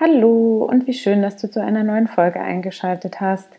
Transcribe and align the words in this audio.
Hallo 0.00 0.64
und 0.64 0.86
wie 0.86 0.94
schön, 0.94 1.20
dass 1.20 1.36
du 1.36 1.50
zu 1.50 1.62
einer 1.62 1.84
neuen 1.84 2.08
Folge 2.08 2.40
eingeschaltet 2.40 3.20
hast. 3.20 3.50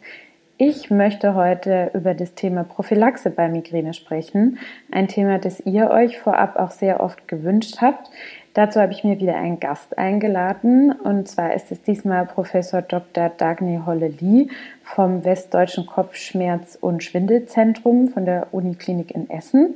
Ich 0.57 0.89
möchte 0.89 1.35
heute 1.35 1.91
über 1.93 2.15
das 2.15 2.33
Thema 2.33 2.63
Prophylaxe 2.63 3.29
bei 3.29 3.47
Migräne 3.47 3.93
sprechen. 3.93 4.57
Ein 4.91 5.07
Thema, 5.07 5.37
das 5.37 5.59
ihr 5.59 5.91
euch 5.91 6.17
vorab 6.17 6.57
auch 6.57 6.71
sehr 6.71 7.01
oft 7.01 7.27
gewünscht 7.27 7.77
habt. 7.81 8.09
Dazu 8.55 8.81
habe 8.81 8.93
ich 8.93 9.03
mir 9.03 9.19
wieder 9.19 9.35
einen 9.35 9.59
Gast 9.59 9.97
eingeladen 9.97 10.91
und 10.91 11.27
zwar 11.27 11.53
ist 11.53 11.71
es 11.71 11.81
diesmal 11.83 12.25
Professor 12.25 12.81
Dr. 12.81 13.29
Dagny 13.29 13.81
Holle-Lee 13.85 14.47
vom 14.83 15.23
Westdeutschen 15.23 15.85
Kopfschmerz- 15.85 16.77
und 16.81 17.03
Schwindelzentrum 17.03 18.09
von 18.09 18.25
der 18.25 18.47
Uniklinik 18.51 19.11
in 19.11 19.29
Essen. 19.29 19.75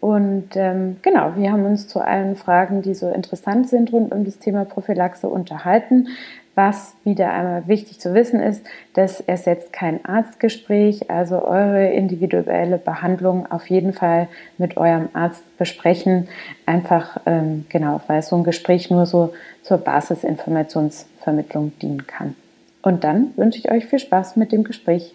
Und 0.00 0.50
ähm, 0.54 0.98
genau, 1.02 1.32
wir 1.36 1.50
haben 1.50 1.64
uns 1.64 1.88
zu 1.88 2.00
allen 2.00 2.36
Fragen, 2.36 2.82
die 2.82 2.94
so 2.94 3.10
interessant 3.10 3.68
sind 3.68 3.92
rund 3.92 4.12
um 4.12 4.24
das 4.24 4.38
Thema 4.38 4.64
Prophylaxe 4.64 5.28
unterhalten. 5.28 6.08
Was 6.54 6.94
wieder 7.04 7.32
einmal 7.32 7.68
wichtig 7.68 8.00
zu 8.00 8.14
wissen 8.14 8.40
ist, 8.40 8.66
das 8.94 9.20
ersetzt 9.20 9.72
kein 9.72 10.04
Arztgespräch, 10.04 11.08
also 11.08 11.44
eure 11.44 11.92
individuelle 11.92 12.78
Behandlung 12.78 13.48
auf 13.48 13.70
jeden 13.70 13.92
Fall 13.92 14.26
mit 14.56 14.76
eurem 14.76 15.08
Arzt 15.12 15.44
besprechen. 15.56 16.26
Einfach, 16.66 17.20
ähm, 17.26 17.66
genau, 17.68 18.00
weil 18.08 18.22
so 18.22 18.34
ein 18.34 18.42
Gespräch 18.42 18.90
nur 18.90 19.06
so 19.06 19.32
zur 19.62 19.78
Basisinformationsvermittlung 19.78 21.78
dienen 21.80 22.08
kann. 22.08 22.34
Und 22.82 23.04
dann 23.04 23.30
wünsche 23.36 23.60
ich 23.60 23.70
euch 23.70 23.86
viel 23.86 24.00
Spaß 24.00 24.34
mit 24.34 24.50
dem 24.50 24.64
Gespräch. 24.64 25.14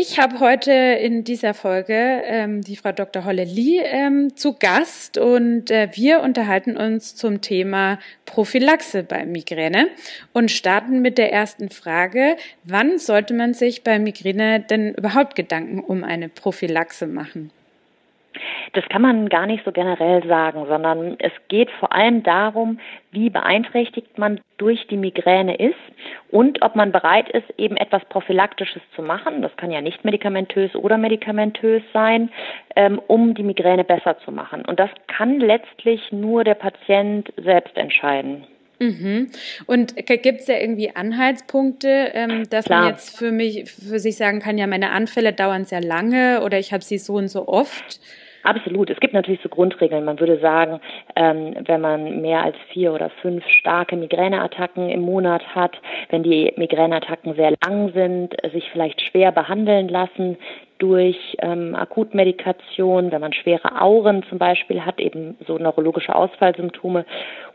Ich 0.00 0.20
habe 0.20 0.38
heute 0.38 0.70
in 0.70 1.24
dieser 1.24 1.54
Folge 1.54 2.22
ähm, 2.24 2.62
die 2.62 2.76
Frau 2.76 2.92
Dr. 2.92 3.24
Holle 3.24 3.42
Lee 3.42 3.80
ähm, 3.82 4.36
zu 4.36 4.52
Gast 4.52 5.18
und 5.18 5.72
äh, 5.72 5.88
wir 5.92 6.20
unterhalten 6.20 6.76
uns 6.76 7.16
zum 7.16 7.40
Thema 7.40 7.98
Prophylaxe 8.24 9.02
bei 9.02 9.26
Migräne 9.26 9.88
und 10.32 10.52
starten 10.52 11.02
mit 11.02 11.18
der 11.18 11.32
ersten 11.32 11.68
Frage. 11.68 12.36
Wann 12.62 13.00
sollte 13.00 13.34
man 13.34 13.54
sich 13.54 13.82
bei 13.82 13.98
Migräne 13.98 14.60
denn 14.60 14.94
überhaupt 14.94 15.34
Gedanken 15.34 15.80
um 15.80 16.04
eine 16.04 16.28
Prophylaxe 16.28 17.08
machen? 17.08 17.50
Das 18.72 18.84
kann 18.88 19.02
man 19.02 19.28
gar 19.28 19.46
nicht 19.46 19.64
so 19.64 19.72
generell 19.72 20.26
sagen, 20.26 20.66
sondern 20.66 21.16
es 21.18 21.32
geht 21.48 21.70
vor 21.78 21.92
allem 21.92 22.22
darum, 22.22 22.78
wie 23.10 23.30
beeinträchtigt 23.30 24.18
man 24.18 24.40
durch 24.58 24.86
die 24.88 24.96
Migräne 24.96 25.56
ist 25.56 25.74
und 26.30 26.62
ob 26.62 26.76
man 26.76 26.92
bereit 26.92 27.28
ist, 27.30 27.48
eben 27.56 27.76
etwas 27.76 28.04
Prophylaktisches 28.06 28.82
zu 28.94 29.02
machen. 29.02 29.42
Das 29.42 29.56
kann 29.56 29.70
ja 29.70 29.80
nicht 29.80 30.04
medikamentös 30.04 30.74
oder 30.74 30.98
medikamentös 30.98 31.82
sein, 31.92 32.30
ähm, 32.76 33.00
um 33.06 33.34
die 33.34 33.42
Migräne 33.42 33.84
besser 33.84 34.18
zu 34.24 34.32
machen. 34.32 34.64
Und 34.64 34.78
das 34.78 34.90
kann 35.06 35.40
letztlich 35.40 36.12
nur 36.12 36.44
der 36.44 36.54
Patient 36.54 37.32
selbst 37.36 37.76
entscheiden. 37.76 38.46
Mhm. 38.80 39.30
Und 39.66 39.96
gibt 39.96 40.40
es 40.40 40.46
da 40.46 40.54
irgendwie 40.54 40.94
Anhaltspunkte, 40.94 42.10
ähm, 42.14 42.48
dass 42.48 42.66
Klar. 42.66 42.82
man 42.82 42.90
jetzt 42.90 43.18
für 43.18 43.32
mich, 43.32 43.70
für 43.70 43.98
sich 43.98 44.16
sagen 44.16 44.40
kann, 44.40 44.56
ja, 44.58 44.66
meine 44.66 44.90
Anfälle 44.90 45.32
dauern 45.32 45.64
sehr 45.64 45.80
lange 45.80 46.42
oder 46.44 46.58
ich 46.58 46.72
habe 46.72 46.84
sie 46.84 46.98
so 46.98 47.14
und 47.14 47.28
so 47.28 47.48
oft? 47.48 48.00
Absolut. 48.48 48.88
Es 48.88 48.98
gibt 48.98 49.12
natürlich 49.12 49.42
so 49.42 49.50
Grundregeln. 49.50 50.06
Man 50.06 50.18
würde 50.20 50.38
sagen, 50.38 50.80
ähm, 51.16 51.54
wenn 51.66 51.82
man 51.82 52.22
mehr 52.22 52.42
als 52.42 52.56
vier 52.72 52.94
oder 52.94 53.10
fünf 53.20 53.46
starke 53.46 53.94
Migräneattacken 53.94 54.88
im 54.88 55.02
Monat 55.02 55.54
hat, 55.54 55.76
wenn 56.08 56.22
die 56.22 56.54
Migräneattacken 56.56 57.34
sehr 57.34 57.52
lang 57.62 57.92
sind, 57.92 58.34
sich 58.50 58.70
vielleicht 58.72 59.02
schwer 59.02 59.32
behandeln 59.32 59.88
lassen, 59.88 60.38
durch 60.78 61.36
ähm, 61.40 61.74
Akutmedikation, 61.74 63.10
wenn 63.10 63.20
man 63.20 63.32
schwere 63.32 63.80
Auren 63.80 64.22
zum 64.28 64.38
Beispiel 64.38 64.84
hat, 64.84 65.00
eben 65.00 65.36
so 65.46 65.58
neurologische 65.58 66.14
Ausfallsymptome 66.14 67.04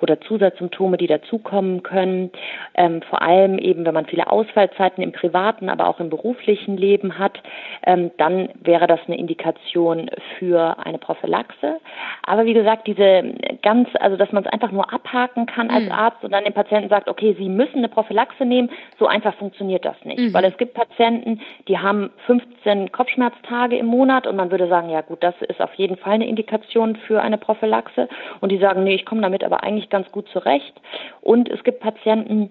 oder 0.01 0.19
Zusatzsymptome, 0.21 0.97
die 0.97 1.07
dazukommen 1.07 1.83
können. 1.83 2.31
Ähm, 2.75 3.01
vor 3.09 3.21
allem 3.21 3.57
eben, 3.57 3.85
wenn 3.85 3.93
man 3.93 4.05
viele 4.05 4.29
Ausfallzeiten 4.29 5.01
im 5.01 5.13
privaten, 5.13 5.69
aber 5.69 5.87
auch 5.87 6.01
im 6.01 6.09
beruflichen 6.09 6.75
Leben 6.75 7.17
hat, 7.17 7.41
ähm, 7.85 8.11
dann 8.17 8.49
wäre 8.61 8.87
das 8.87 8.99
eine 9.07 9.17
Indikation 9.17 10.09
für 10.37 10.77
eine 10.85 10.97
Prophylaxe. 10.97 11.79
Aber 12.25 12.45
wie 12.45 12.53
gesagt, 12.53 12.87
diese 12.87 13.33
ganz, 13.61 13.87
also 13.99 14.17
dass 14.17 14.33
man 14.33 14.43
es 14.43 14.51
einfach 14.51 14.71
nur 14.71 14.91
abhaken 14.91 15.45
kann 15.45 15.69
als 15.69 15.85
mhm. 15.85 15.91
Arzt 15.91 16.23
und 16.23 16.31
dann 16.31 16.43
dem 16.43 16.53
Patienten 16.53 16.89
sagt, 16.89 17.07
okay, 17.07 17.35
Sie 17.39 17.47
müssen 17.47 17.77
eine 17.77 17.89
Prophylaxe 17.89 18.45
nehmen, 18.45 18.69
so 18.99 19.07
einfach 19.07 19.33
funktioniert 19.35 19.85
das 19.85 19.95
nicht. 20.03 20.19
Mhm. 20.19 20.33
Weil 20.33 20.43
es 20.43 20.57
gibt 20.57 20.73
Patienten, 20.73 21.39
die 21.69 21.77
haben 21.77 22.11
15 22.25 22.91
Kopf 22.91 23.12
Kopfschmerztage 23.13 23.77
im 23.77 23.85
Monat 23.85 24.25
und 24.27 24.35
man 24.35 24.49
würde 24.49 24.67
sagen, 24.67 24.89
ja 24.89 25.01
gut, 25.01 25.23
das 25.23 25.35
ist 25.47 25.61
auf 25.61 25.73
jeden 25.75 25.97
Fall 25.97 26.13
eine 26.13 26.27
Indikation 26.27 26.95
für 26.95 27.21
eine 27.21 27.37
Prophylaxe. 27.37 28.07
Und 28.41 28.51
die 28.51 28.57
sagen, 28.57 28.83
nee, 28.83 28.95
ich 28.95 29.05
komme 29.05 29.21
damit 29.21 29.43
aber 29.43 29.63
eigentlich 29.63 29.89
ganz 29.89 30.11
gut 30.11 30.27
zurecht. 30.29 30.73
Und 31.21 31.49
es 31.49 31.63
gibt 31.63 31.79
Patienten, 31.79 32.49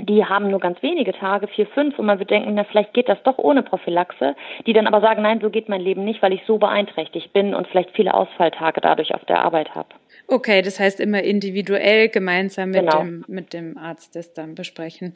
die 0.00 0.24
haben 0.24 0.50
nur 0.50 0.60
ganz 0.60 0.82
wenige 0.82 1.12
Tage, 1.12 1.46
vier, 1.46 1.66
fünf, 1.66 1.98
und 1.98 2.06
man 2.06 2.18
wird 2.18 2.30
denken, 2.30 2.54
na, 2.54 2.64
vielleicht 2.64 2.94
geht 2.94 3.08
das 3.08 3.22
doch 3.22 3.38
ohne 3.38 3.62
Prophylaxe, 3.62 4.34
die 4.66 4.72
dann 4.72 4.86
aber 4.86 5.00
sagen, 5.00 5.22
nein, 5.22 5.40
so 5.40 5.50
geht 5.50 5.68
mein 5.68 5.82
Leben 5.82 6.04
nicht, 6.04 6.22
weil 6.22 6.32
ich 6.32 6.42
so 6.46 6.58
beeinträchtigt 6.58 7.32
bin 7.32 7.54
und 7.54 7.68
vielleicht 7.68 7.90
viele 7.90 8.14
Ausfalltage 8.14 8.80
dadurch 8.80 9.14
auf 9.14 9.24
der 9.26 9.44
Arbeit 9.44 9.74
habe. 9.74 9.88
Okay, 10.32 10.62
das 10.62 10.80
heißt 10.80 10.98
immer 10.98 11.22
individuell 11.22 12.08
gemeinsam 12.08 12.70
mit, 12.70 12.80
genau. 12.80 13.02
dem, 13.02 13.22
mit 13.28 13.52
dem 13.52 13.76
Arzt 13.76 14.16
das 14.16 14.32
dann 14.32 14.54
besprechen. 14.54 15.12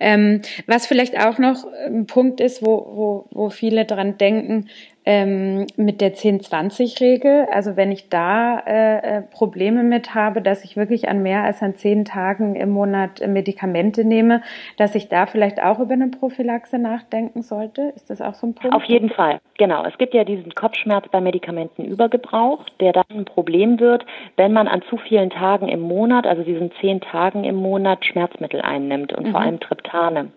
Ähm, 0.00 0.40
was 0.66 0.86
vielleicht 0.86 1.18
auch 1.18 1.36
noch 1.36 1.66
ein 1.86 2.06
Punkt 2.06 2.40
ist, 2.40 2.62
wo, 2.64 2.68
wo, 2.70 3.28
wo 3.30 3.50
viele 3.50 3.84
dran 3.84 4.16
denken, 4.16 4.70
ähm, 5.06 5.66
mit 5.76 6.00
der 6.00 6.14
10-20-Regel. 6.14 7.46
Also 7.52 7.76
wenn 7.76 7.92
ich 7.92 8.08
da 8.08 8.58
äh, 8.60 9.18
äh, 9.18 9.22
Probleme 9.22 9.82
mit 9.82 10.14
habe, 10.14 10.40
dass 10.40 10.64
ich 10.64 10.76
wirklich 10.76 11.08
an 11.08 11.22
mehr 11.22 11.44
als 11.44 11.62
an 11.62 11.74
zehn 11.74 12.04
Tagen 12.04 12.54
im 12.54 12.70
Monat 12.70 13.26
Medikamente 13.26 14.04
nehme, 14.04 14.42
dass 14.78 14.94
ich 14.94 15.08
da 15.08 15.26
vielleicht 15.26 15.62
auch 15.62 15.78
über 15.78 15.92
eine 15.92 16.08
Prophylaxe 16.08 16.78
nachdenken 16.78 17.42
sollte. 17.42 17.92
Ist 17.94 18.08
das 18.08 18.22
auch 18.22 18.34
so 18.34 18.46
ein 18.46 18.54
Punkt? 18.54 18.74
Auf 18.74 18.84
jeden 18.84 19.10
Fall, 19.10 19.40
genau. 19.58 19.84
Es 19.84 19.96
gibt 19.98 20.14
ja 20.14 20.24
diesen 20.24 20.54
Kopfschmerz 20.54 21.06
bei 21.10 21.20
Medikamentenübergebrauch, 21.20 22.64
der 22.80 22.92
dann 22.92 23.04
ein 23.10 23.24
Problem 23.26 23.80
wird, 23.80 24.06
wenn 24.36 24.52
man 24.52 24.68
an 24.68 24.82
zu 24.88 24.96
vielen 24.96 25.30
Tagen 25.30 25.68
im 25.68 25.80
Monat, 25.80 26.26
also 26.26 26.42
diesen 26.42 26.72
zehn 26.80 27.00
Tagen 27.00 27.44
im 27.44 27.56
Monat, 27.56 28.04
Schmerzmittel 28.04 28.62
einnimmt 28.62 29.12
und 29.12 29.26
mhm. 29.26 29.30
vor 29.32 29.40
allem 29.40 29.60
Triptane. 29.60 30.30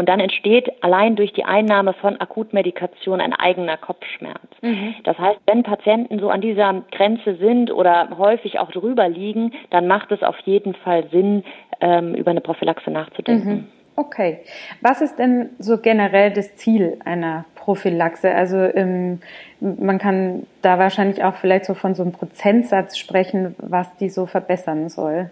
Und 0.00 0.08
dann 0.08 0.18
entsteht 0.18 0.82
allein 0.82 1.14
durch 1.14 1.34
die 1.34 1.44
Einnahme 1.44 1.92
von 1.92 2.18
Akutmedikation 2.18 3.20
ein 3.20 3.34
eigener 3.34 3.76
Kopfschmerz. 3.76 4.40
Mhm. 4.62 4.94
Das 5.04 5.18
heißt, 5.18 5.38
wenn 5.44 5.62
Patienten 5.62 6.20
so 6.20 6.30
an 6.30 6.40
dieser 6.40 6.84
Grenze 6.90 7.34
sind 7.34 7.70
oder 7.70 8.08
häufig 8.16 8.58
auch 8.60 8.72
drüber 8.72 9.10
liegen, 9.10 9.52
dann 9.68 9.86
macht 9.86 10.10
es 10.10 10.22
auf 10.22 10.38
jeden 10.46 10.72
Fall 10.72 11.06
Sinn, 11.10 11.44
ähm, 11.82 12.14
über 12.14 12.30
eine 12.30 12.40
Prophylaxe 12.40 12.90
nachzudenken. 12.90 13.50
Mhm. 13.50 13.68
Okay. 13.94 14.38
Was 14.80 15.02
ist 15.02 15.18
denn 15.18 15.50
so 15.58 15.76
generell 15.76 16.30
das 16.30 16.56
Ziel 16.56 16.96
einer 17.04 17.44
Prophylaxe? 17.54 18.34
Also 18.34 18.56
ähm, 18.56 19.20
man 19.60 19.98
kann 19.98 20.46
da 20.62 20.78
wahrscheinlich 20.78 21.22
auch 21.22 21.34
vielleicht 21.34 21.66
so 21.66 21.74
von 21.74 21.94
so 21.94 22.02
einem 22.04 22.12
Prozentsatz 22.12 22.96
sprechen, 22.96 23.54
was 23.58 23.94
die 23.96 24.08
so 24.08 24.24
verbessern 24.24 24.88
soll. 24.88 25.30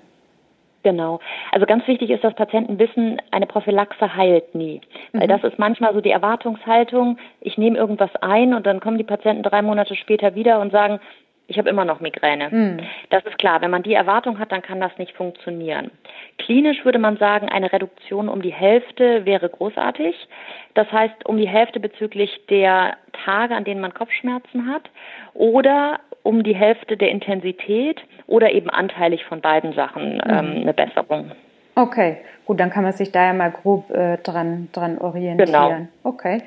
Genau. 0.83 1.21
Also 1.53 1.67
ganz 1.67 1.87
wichtig 1.89 2.11
ist, 2.11 2.23
dass 2.23 2.35
Patienten 2.35 2.79
wissen, 2.79 3.21
eine 3.31 3.47
Prophylaxe 3.47 4.15
heilt 4.17 4.55
nie. 4.55 4.81
Weil 5.13 5.27
mhm. 5.27 5.31
das 5.31 5.45
ist 5.45 5.59
manchmal 5.59 5.93
so 5.93 6.01
die 6.01 6.11
Erwartungshaltung, 6.11 7.19
ich 7.41 7.59
nehme 7.59 7.77
irgendwas 7.77 8.15
ein 8.21 8.55
und 8.55 8.67
dann 8.67 8.81
kommen 8.81 8.99
die 8.99 9.05
Patienten 9.05 9.43
drei 9.43 9.63
Monate 9.63 9.97
später 9.97 10.35
wieder 10.35 10.61
und 10.61 10.71
sagen, 10.71 11.01
ich 11.51 11.57
habe 11.57 11.71
immer 11.71 11.87
noch 11.87 12.01
Migräne. 12.01 12.51
Mhm. 12.51 12.81
Das 13.09 13.25
ist 13.25 13.39
klar. 13.39 13.63
Wenn 13.63 13.71
man 13.71 13.83
die 13.83 13.95
Erwartung 13.95 14.39
hat, 14.39 14.53
dann 14.53 14.61
kann 14.61 14.81
das 14.81 14.97
nicht 14.99 15.17
funktionieren. 15.17 15.91
Klinisch 16.37 16.85
würde 16.85 16.99
man 16.99 17.17
sagen, 17.17 17.49
eine 17.49 17.73
Reduktion 17.73 18.29
um 18.29 18.43
die 18.43 18.53
Hälfte 18.53 19.25
wäre 19.25 19.49
großartig. 19.49 20.15
Das 20.75 20.93
heißt, 20.93 21.25
um 21.25 21.39
die 21.39 21.49
Hälfte 21.49 21.81
bezüglich 21.81 22.47
der 22.51 22.99
Tage, 23.25 23.57
an 23.57 23.65
denen 23.65 23.81
man 23.81 23.95
Kopfschmerzen 23.95 24.71
hat 24.71 24.91
oder 25.33 26.01
um 26.29 26.43
die 26.43 26.55
Hälfte 26.55 26.99
der 26.99 27.11
Intensität 27.11 28.03
oder 28.27 28.53
eben 28.53 28.69
anteilig 28.69 29.25
von 29.25 29.41
beiden 29.41 29.73
Sachen 29.73 30.17
mhm. 30.17 30.23
ähm, 30.29 30.57
eine 30.61 30.75
Besserung. 30.75 31.33
Okay, 31.75 32.19
gut, 32.45 32.61
dann 32.61 32.69
kann 32.69 32.83
man 32.83 32.93
sich 32.93 33.13
da 33.13 33.25
ja 33.25 33.33
mal 33.33 33.51
grob 33.51 33.91
äh, 33.91 34.19
dran, 34.19 34.69
dran 34.73 34.99
orientieren. 34.99 35.47
Genau. 35.47 35.87
Okay. 36.03 36.43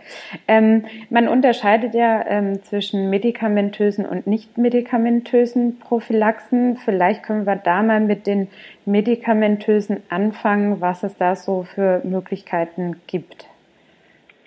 Ähm, 0.48 0.86
man 1.10 1.28
unterscheidet 1.28 1.96
ja 1.96 2.24
ähm, 2.28 2.62
zwischen 2.62 3.10
medikamentösen 3.10 4.06
und 4.06 4.28
nicht 4.28 4.56
medikamentösen 4.60 5.80
Prophylaxen. 5.80 6.78
Vielleicht 6.78 7.24
können 7.24 7.48
wir 7.48 7.56
da 7.56 7.82
mal 7.82 8.02
mit 8.02 8.28
den 8.28 8.50
medikamentösen 8.86 10.04
anfangen, 10.10 10.80
was 10.80 11.02
es 11.02 11.18
da 11.18 11.36
so 11.36 11.64
für 11.64 12.02
Möglichkeiten 12.04 13.02
gibt. 13.08 13.48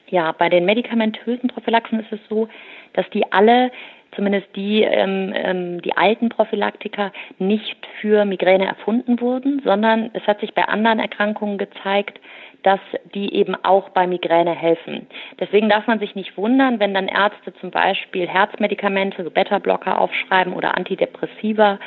Ja, 0.06 0.31
bei 0.31 0.49
den 0.49 0.64
medikamentösen 0.64 1.49
Prophylaxen 1.49 1.99
ist 1.99 2.12
es 2.12 2.20
so, 2.29 2.47
dass 2.94 3.08
die 3.11 3.31
alle 3.32 3.70
zumindest 4.14 4.46
die, 4.55 4.82
ähm, 4.82 5.32
ähm, 5.35 5.82
die 5.82 5.96
alten 5.96 6.29
Prophylaktika 6.29 7.12
nicht 7.38 7.76
für 8.00 8.25
Migräne 8.25 8.67
erfunden 8.67 9.20
wurden, 9.20 9.61
sondern 9.64 10.11
es 10.12 10.26
hat 10.26 10.41
sich 10.41 10.55
bei 10.55 10.64
anderen 10.64 10.99
Erkrankungen 10.99 11.58
gezeigt, 11.58 12.20
dass 12.62 12.81
die 13.14 13.35
eben 13.35 13.55
auch 13.62 13.91
bei 13.91 14.06
Migräne 14.06 14.55
helfen. 14.55 15.06
Deswegen 15.38 15.69
darf 15.69 15.87
man 15.87 15.99
sich 15.99 16.14
nicht 16.14 16.37
wundern, 16.37 16.81
wenn 16.81 16.94
dann 16.94 17.08
Ärzte 17.08 17.52
zum 17.61 17.70
Beispiel 17.70 18.26
Herzmedikamente, 18.26 19.23
so 19.23 19.31
Beta-Blocker 19.31 20.00
aufschreiben 20.00 20.55
oder 20.55 20.76
Antidepressiva 20.76 21.79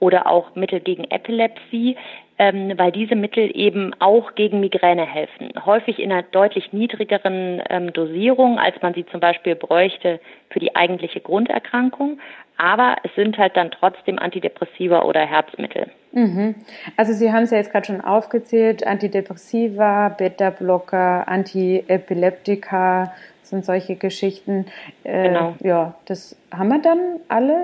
oder 0.00 0.26
auch 0.26 0.54
Mittel 0.54 0.80
gegen 0.80 1.04
Epilepsie, 1.04 1.96
ähm, 2.38 2.72
weil 2.76 2.90
diese 2.90 3.14
Mittel 3.14 3.50
eben 3.54 3.92
auch 4.00 4.34
gegen 4.34 4.60
Migräne 4.60 5.06
helfen. 5.06 5.50
Häufig 5.64 5.98
in 5.98 6.10
einer 6.10 6.22
deutlich 6.22 6.72
niedrigeren 6.72 7.62
ähm, 7.70 7.92
Dosierung, 7.92 8.58
als 8.58 8.80
man 8.82 8.94
sie 8.94 9.06
zum 9.06 9.20
Beispiel 9.20 9.54
bräuchte 9.54 10.20
für 10.50 10.58
die 10.58 10.74
eigentliche 10.74 11.20
Grunderkrankung. 11.20 12.18
Aber 12.56 12.96
es 13.02 13.14
sind 13.14 13.38
halt 13.38 13.56
dann 13.56 13.70
trotzdem 13.70 14.18
Antidepressiva 14.18 15.02
oder 15.02 15.20
Herzmittel. 15.20 15.88
Mhm. 16.12 16.54
Also 16.96 17.12
Sie 17.12 17.32
haben 17.32 17.44
es 17.44 17.50
ja 17.50 17.58
jetzt 17.58 17.72
gerade 17.72 17.86
schon 17.86 18.00
aufgezählt, 18.00 18.86
Antidepressiva, 18.86 20.10
Beta-Blocker, 20.10 21.26
Antiepileptika 21.26 23.12
sind 23.42 23.64
solche 23.64 23.96
Geschichten. 23.96 24.66
Äh, 25.02 25.28
genau. 25.28 25.54
Ja, 25.62 25.94
das 26.06 26.36
haben 26.52 26.68
wir 26.68 26.80
dann 26.80 26.98
alle 27.28 27.56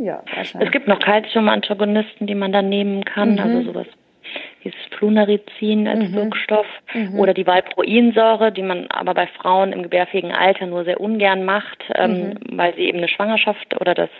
ja, 0.00 0.22
wahrscheinlich. 0.34 0.68
Es 0.68 0.72
gibt 0.72 0.88
noch 0.88 0.98
Calcium-Antagonisten, 0.98 2.26
die 2.26 2.34
man 2.34 2.52
dann 2.52 2.68
nehmen 2.68 3.04
kann, 3.04 3.34
mhm. 3.34 3.38
also 3.38 3.62
sowas 3.62 3.86
dieses 4.64 4.80
Flunarizin 4.96 5.88
als 5.88 6.10
mhm. 6.10 6.14
Wirkstoff 6.14 6.66
mhm. 6.94 7.18
oder 7.18 7.34
die 7.34 7.46
Valproinsäure, 7.46 8.52
die 8.52 8.62
man 8.62 8.86
aber 8.88 9.14
bei 9.14 9.26
Frauen 9.26 9.72
im 9.72 9.82
gebärfähigen 9.82 10.32
Alter 10.32 10.66
nur 10.66 10.84
sehr 10.84 11.00
ungern 11.00 11.44
macht, 11.44 11.84
ähm, 11.94 12.10
mhm. 12.10 12.58
weil 12.58 12.74
sie 12.74 12.82
eben 12.82 12.98
eine 12.98 13.08
Schwangerschaft 13.08 13.80
oder 13.80 13.94
das 13.94 14.10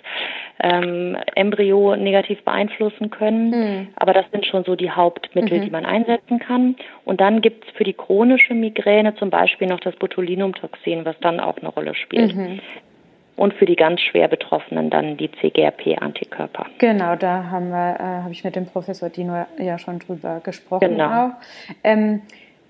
ähm, 0.61 1.17
Embryo 1.35 1.97
negativ 1.97 2.43
beeinflussen 2.45 3.11
können. 3.11 3.51
Mhm. 3.51 3.89
Aber 3.97 4.13
das 4.13 4.25
sind 4.33 4.47
schon 4.47 4.65
so 4.65 4.77
die 4.77 4.91
Hauptmittel, 4.91 5.59
mhm. 5.59 5.63
die 5.65 5.71
man 5.71 5.85
einsetzen 5.85 6.39
kann. 6.39 6.77
Und 7.05 7.21
dann 7.21 7.41
gibt 7.41 7.67
es 7.67 7.71
für 7.73 7.85
die 7.85 7.95
chronische 7.95 8.55
Migräne 8.55 9.15
zum 9.17 9.31
Beispiel 9.31 9.69
noch 9.69 9.81
das 9.81 9.97
Botulinumtoxin, 9.97 11.05
was 11.05 11.19
dann 11.21 11.41
auch 11.41 11.59
eine 11.59 11.69
Rolle 11.69 11.95
spielt. 11.95 12.35
Und 13.37 13.55
für 13.55 13.67
die 13.67 13.77
ganz 13.77 14.01
schwer 14.01 14.29
Betroffenen 14.29 14.91
dann 14.91 15.17
die 15.17 15.31
CGRP-Antikörper. 15.33 16.67
Genau, 16.79 17.17
da 17.17 17.45
haben 17.51 17.71
wir, 17.71 17.97
äh, 17.99 18.23
habe 18.23 18.33
ich 18.33 18.45
mit 18.45 18.57
dem 18.57 18.67
Professor 18.67 19.09
Dino 19.09 19.47
ja 19.59 19.79
schon 19.79 19.99
drüber 19.99 20.41
gesprochen. 20.45 20.91
Genau. 20.91 21.29
Auch. 21.29 21.31
Ähm, 21.83 22.23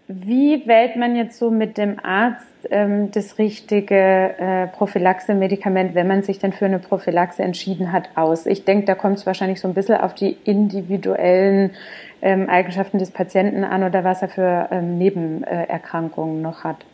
wie 0.09 0.67
wählt 0.67 0.97
man 0.97 1.17
jetzt 1.17 1.39
so 1.39 1.51
mit 1.51 1.79
dem 1.79 1.99
Arzt 2.03 2.69
ähm, 2.71 3.11
das 3.13 3.39
richtige 3.39 3.95
äh, 3.95 4.67
Prophylaxe-Medikament, 4.67 5.95
wenn 5.95 6.07
man 6.07 6.23
sich 6.23 6.39
denn 6.39 6.53
für 6.53 6.67
eine 6.67 6.81
Prophylaxe 6.81 7.43
entschieden 7.43 7.93
hat, 7.93 8.11
aus? 8.15 8.47
Ich 8.47 8.65
denke, 8.65 8.85
da 8.85 8.95
kommt 8.95 9.19
es 9.19 9.27
wahrscheinlich 9.27 9.61
so 9.61 9.69
ein 9.69 9.75
bisschen 9.75 9.97
auf 9.97 10.15
die 10.15 10.37
individuellen 10.45 11.71
ähm, 12.21 12.49
Eigenschaften 12.49 12.99
des 12.99 13.11
Patienten 13.11 13.65
an 13.65 13.85
oder 13.85 14.05
was 14.05 14.23
er 14.23 14.29
für 14.29 14.69
ähm, 14.71 14.99
Nebenerkrankungen 14.99 16.43
noch 16.43 16.65
hat. 16.65 16.85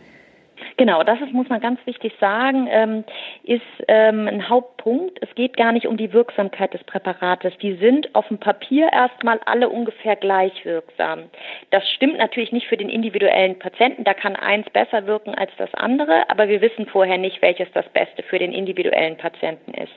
Genau, 0.78 1.02
das 1.02 1.20
ist, 1.20 1.32
muss 1.32 1.48
man 1.48 1.60
ganz 1.60 1.84
wichtig 1.86 2.12
sagen, 2.20 2.68
ähm, 2.70 3.04
ist 3.42 3.62
ähm, 3.88 4.28
ein 4.28 4.48
Hauptpunkt. 4.48 5.18
Es 5.20 5.34
geht 5.34 5.56
gar 5.56 5.72
nicht 5.72 5.88
um 5.88 5.96
die 5.96 6.12
Wirksamkeit 6.12 6.72
des 6.72 6.84
Präparates. 6.84 7.52
Die 7.60 7.74
sind 7.74 8.14
auf 8.14 8.28
dem 8.28 8.38
Papier 8.38 8.88
erstmal 8.92 9.40
alle 9.44 9.70
ungefähr 9.70 10.14
gleich 10.14 10.64
wirksam. 10.64 11.24
Das 11.70 11.82
stimmt 11.90 12.18
natürlich 12.18 12.52
nicht 12.52 12.68
für 12.68 12.76
den 12.76 12.90
individuellen 12.90 13.58
Patienten. 13.58 14.04
Da 14.04 14.14
kann 14.14 14.36
eins 14.36 14.70
besser 14.70 15.04
wirken 15.08 15.34
als 15.34 15.50
das 15.58 15.74
andere, 15.74 16.30
aber 16.30 16.48
wir 16.48 16.60
wissen 16.60 16.86
vorher 16.86 17.18
nicht, 17.18 17.42
welches 17.42 17.70
das 17.72 17.88
Beste 17.88 18.22
für 18.22 18.38
den 18.38 18.52
individuellen 18.52 19.16
Patienten 19.16 19.74
ist. 19.74 19.92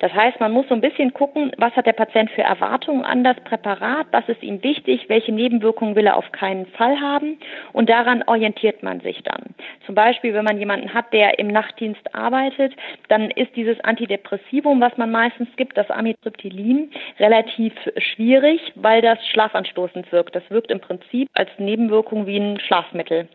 Das 0.00 0.12
heißt, 0.12 0.38
man 0.38 0.52
muss 0.52 0.68
so 0.68 0.74
ein 0.74 0.82
bisschen 0.82 1.14
gucken, 1.14 1.52
was 1.56 1.74
hat 1.76 1.86
der 1.86 1.94
Patient 1.94 2.30
für 2.30 2.42
Erwartungen 2.42 3.04
an 3.04 3.24
das 3.24 3.36
Präparat, 3.44 4.06
was 4.10 4.28
ist 4.28 4.42
ihm 4.42 4.62
wichtig, 4.62 5.08
welche 5.08 5.32
Nebenwirkungen 5.32 5.96
will 5.96 6.06
er 6.06 6.18
auf 6.18 6.30
keinen 6.32 6.66
Fall 6.66 7.00
haben 7.00 7.38
und 7.72 7.88
daran 7.88 8.22
orientiert 8.26 8.82
man 8.82 9.00
sich 9.00 9.22
dann. 9.22 9.54
Zum 9.86 9.94
Beispiel, 9.94 10.34
wenn 10.34 10.44
man 10.44 10.58
jemanden 10.58 10.92
hat, 10.92 11.12
der 11.12 11.38
im 11.38 11.48
Nachtdienst 11.48 12.14
arbeitet, 12.14 12.74
dann 13.08 13.30
ist 13.30 13.56
dieses 13.56 13.80
Antidepressivum, 13.80 14.80
was 14.80 14.96
man 14.96 15.10
meistens 15.10 15.48
gibt, 15.56 15.76
das 15.76 15.90
Amitriptylin, 15.90 16.90
relativ 17.18 17.72
schwierig, 17.96 18.60
weil 18.74 19.00
das 19.00 19.18
schlafanstoßend 19.28 20.12
wirkt. 20.12 20.36
Das 20.36 20.42
wirkt 20.50 20.70
im 20.70 20.80
Prinzip 20.80 21.28
als 21.32 21.50
Nebenwirkung 21.58 22.26
wie 22.26 22.36
ein 22.36 22.60
Schlafmittel. 22.60 23.28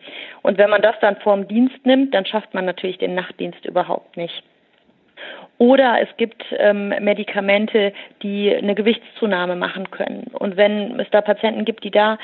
Und 0.43 0.57
wenn 0.57 0.69
man 0.69 0.81
das 0.81 0.95
dann 1.01 1.17
vorm 1.17 1.47
Dienst 1.47 1.85
nimmt, 1.85 2.13
dann 2.13 2.25
schafft 2.25 2.53
man 2.53 2.65
natürlich 2.65 2.99
den 2.99 3.15
Nachtdienst 3.15 3.65
überhaupt 3.65 4.15
nicht. 4.15 4.43
Oder 5.57 6.01
es 6.01 6.09
gibt 6.17 6.43
ähm, 6.57 6.89
Medikamente, 6.99 7.93
die 8.21 8.53
eine 8.53 8.75
Gewichtszunahme 8.75 9.55
machen 9.55 9.89
können. 9.89 10.25
Und 10.33 10.57
wenn 10.57 10.99
es 10.99 11.09
da 11.11 11.21
Patienten 11.21 11.63
gibt, 11.63 11.83
die 11.85 11.91
da 11.91 12.17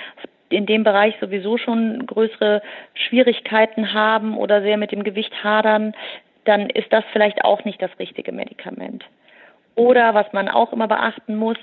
in 0.51 0.65
dem 0.65 0.83
Bereich 0.83 1.15
sowieso 1.19 1.57
schon 1.57 2.06
größere 2.06 2.62
Schwierigkeiten 2.94 3.94
haben 3.94 4.38
oder 4.38 4.62
sehr 4.62 4.77
mit 4.77 4.92
dem 4.92 5.03
Gewicht 5.03 5.44
hadern, 5.44 5.94
dann 6.45 6.69
ist 6.69 6.92
das 6.92 7.03
vielleicht 7.12 7.44
auch 7.44 7.63
nicht 7.65 7.81
das 7.81 7.92
richtige 8.00 8.31
Medikament. 8.31 9.06
Oder 9.75 10.13
was 10.13 10.31
man 10.33 10.50
auch 10.50 10.74
immer 10.74 10.88
beachten 10.88 11.36
muss, 11.36 11.57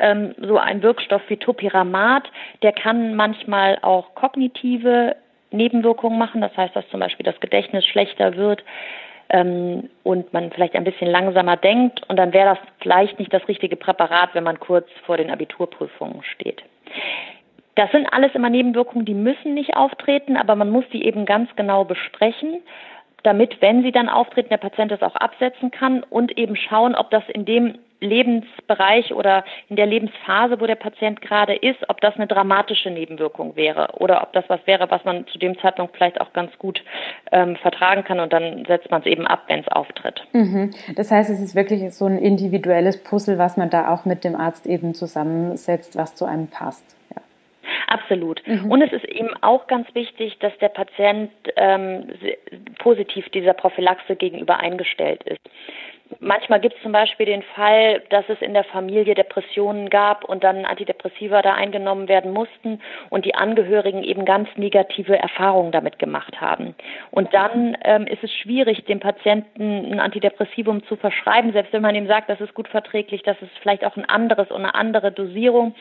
ähm, 0.00 0.34
so 0.38 0.58
ein 0.58 0.82
Wirkstoff 0.82 1.22
wie 1.28 1.38
Topiramat, 1.38 2.30
der 2.62 2.72
kann 2.72 3.14
manchmal 3.14 3.78
auch 3.82 4.14
kognitive 4.14 5.16
Nebenwirkungen 5.50 6.18
machen. 6.18 6.40
Das 6.40 6.54
heißt, 6.56 6.76
dass 6.76 6.88
zum 6.90 7.00
Beispiel 7.00 7.24
das 7.24 7.40
Gedächtnis 7.40 7.86
schlechter 7.86 8.36
wird 8.36 8.62
ähm, 9.30 9.88
und 10.02 10.32
man 10.32 10.50
vielleicht 10.50 10.74
ein 10.74 10.84
bisschen 10.84 11.10
langsamer 11.10 11.56
denkt 11.56 12.02
und 12.08 12.16
dann 12.16 12.32
wäre 12.32 12.50
das 12.50 12.58
vielleicht 12.80 13.18
nicht 13.18 13.32
das 13.32 13.46
richtige 13.48 13.76
Präparat, 13.76 14.34
wenn 14.34 14.44
man 14.44 14.60
kurz 14.60 14.88
vor 15.06 15.16
den 15.16 15.30
Abiturprüfungen 15.30 16.22
steht. 16.22 16.62
Das 17.78 17.92
sind 17.92 18.12
alles 18.12 18.34
immer 18.34 18.50
Nebenwirkungen, 18.50 19.04
die 19.04 19.14
müssen 19.14 19.54
nicht 19.54 19.76
auftreten, 19.76 20.36
aber 20.36 20.56
man 20.56 20.68
muss 20.68 20.84
die 20.92 21.04
eben 21.04 21.24
ganz 21.26 21.48
genau 21.54 21.84
besprechen, 21.84 22.58
damit, 23.22 23.62
wenn 23.62 23.84
sie 23.84 23.92
dann 23.92 24.08
auftreten, 24.08 24.48
der 24.48 24.56
Patient 24.56 24.90
das 24.90 25.00
auch 25.00 25.14
absetzen 25.14 25.70
kann 25.70 26.02
und 26.02 26.36
eben 26.36 26.56
schauen, 26.56 26.96
ob 26.96 27.10
das 27.10 27.22
in 27.28 27.44
dem 27.44 27.78
Lebensbereich 28.00 29.14
oder 29.14 29.44
in 29.68 29.76
der 29.76 29.86
Lebensphase, 29.86 30.60
wo 30.60 30.66
der 30.66 30.74
Patient 30.74 31.20
gerade 31.20 31.54
ist, 31.54 31.78
ob 31.88 32.00
das 32.00 32.16
eine 32.16 32.26
dramatische 32.26 32.90
Nebenwirkung 32.90 33.54
wäre 33.54 33.90
oder 33.98 34.22
ob 34.22 34.32
das 34.32 34.44
was 34.48 34.60
wäre, 34.66 34.90
was 34.90 35.04
man 35.04 35.28
zu 35.28 35.38
dem 35.38 35.56
Zeitpunkt 35.60 35.96
vielleicht 35.96 36.20
auch 36.20 36.32
ganz 36.32 36.50
gut 36.58 36.82
ähm, 37.30 37.54
vertragen 37.54 38.02
kann 38.02 38.18
und 38.18 38.32
dann 38.32 38.64
setzt 38.66 38.90
man 38.90 39.02
es 39.02 39.06
eben 39.06 39.24
ab, 39.24 39.44
wenn 39.46 39.60
es 39.60 39.68
auftritt. 39.68 40.26
Mhm. 40.32 40.72
Das 40.96 41.12
heißt, 41.12 41.30
es 41.30 41.40
ist 41.40 41.54
wirklich 41.54 41.94
so 41.94 42.06
ein 42.06 42.18
individuelles 42.18 43.04
Puzzle, 43.04 43.38
was 43.38 43.56
man 43.56 43.70
da 43.70 43.94
auch 43.94 44.04
mit 44.04 44.24
dem 44.24 44.34
Arzt 44.34 44.66
eben 44.66 44.94
zusammensetzt, 44.94 45.96
was 45.96 46.16
zu 46.16 46.24
einem 46.24 46.48
passt. 46.48 46.96
Ja. 47.14 47.22
Absolut. 47.88 48.46
Mhm. 48.46 48.70
Und 48.70 48.82
es 48.82 48.92
ist 48.92 49.06
eben 49.06 49.30
auch 49.40 49.66
ganz 49.66 49.92
wichtig, 49.94 50.38
dass 50.40 50.56
der 50.58 50.68
Patient 50.68 51.30
ähm, 51.56 52.12
positiv 52.78 53.28
dieser 53.30 53.54
Prophylaxe 53.54 54.14
gegenüber 54.14 54.58
eingestellt 54.58 55.22
ist. 55.24 55.40
Manchmal 56.20 56.60
gibt 56.60 56.76
es 56.76 56.82
zum 56.82 56.92
Beispiel 56.92 57.26
den 57.26 57.42
Fall, 57.42 58.02
dass 58.08 58.24
es 58.28 58.40
in 58.40 58.54
der 58.54 58.64
Familie 58.64 59.14
Depressionen 59.14 59.90
gab 59.90 60.24
und 60.24 60.42
dann 60.42 60.64
Antidepressiva 60.64 61.42
da 61.42 61.54
eingenommen 61.54 62.08
werden 62.08 62.32
mussten 62.32 62.80
und 63.10 63.26
die 63.26 63.34
Angehörigen 63.34 64.02
eben 64.02 64.24
ganz 64.24 64.48
negative 64.56 65.18
Erfahrungen 65.18 65.70
damit 65.70 65.98
gemacht 65.98 66.40
haben. 66.40 66.74
Und 67.10 67.34
dann 67.34 67.76
ähm, 67.84 68.06
ist 68.06 68.24
es 68.24 68.32
schwierig, 68.32 68.86
dem 68.86 69.00
Patienten 69.00 69.92
ein 69.92 70.00
Antidepressivum 70.00 70.82
zu 70.86 70.96
verschreiben, 70.96 71.52
selbst 71.52 71.72
wenn 71.74 71.82
man 71.82 71.94
ihm 71.94 72.06
sagt, 72.06 72.30
das 72.30 72.40
ist 72.40 72.54
gut 72.54 72.68
verträglich, 72.68 73.22
das 73.22 73.36
ist 73.42 73.52
vielleicht 73.60 73.84
auch 73.84 73.96
ein 73.96 74.08
anderes 74.08 74.50
und 74.50 74.62
eine 74.62 74.74
andere 74.74 75.12
Dosierung. 75.12 75.74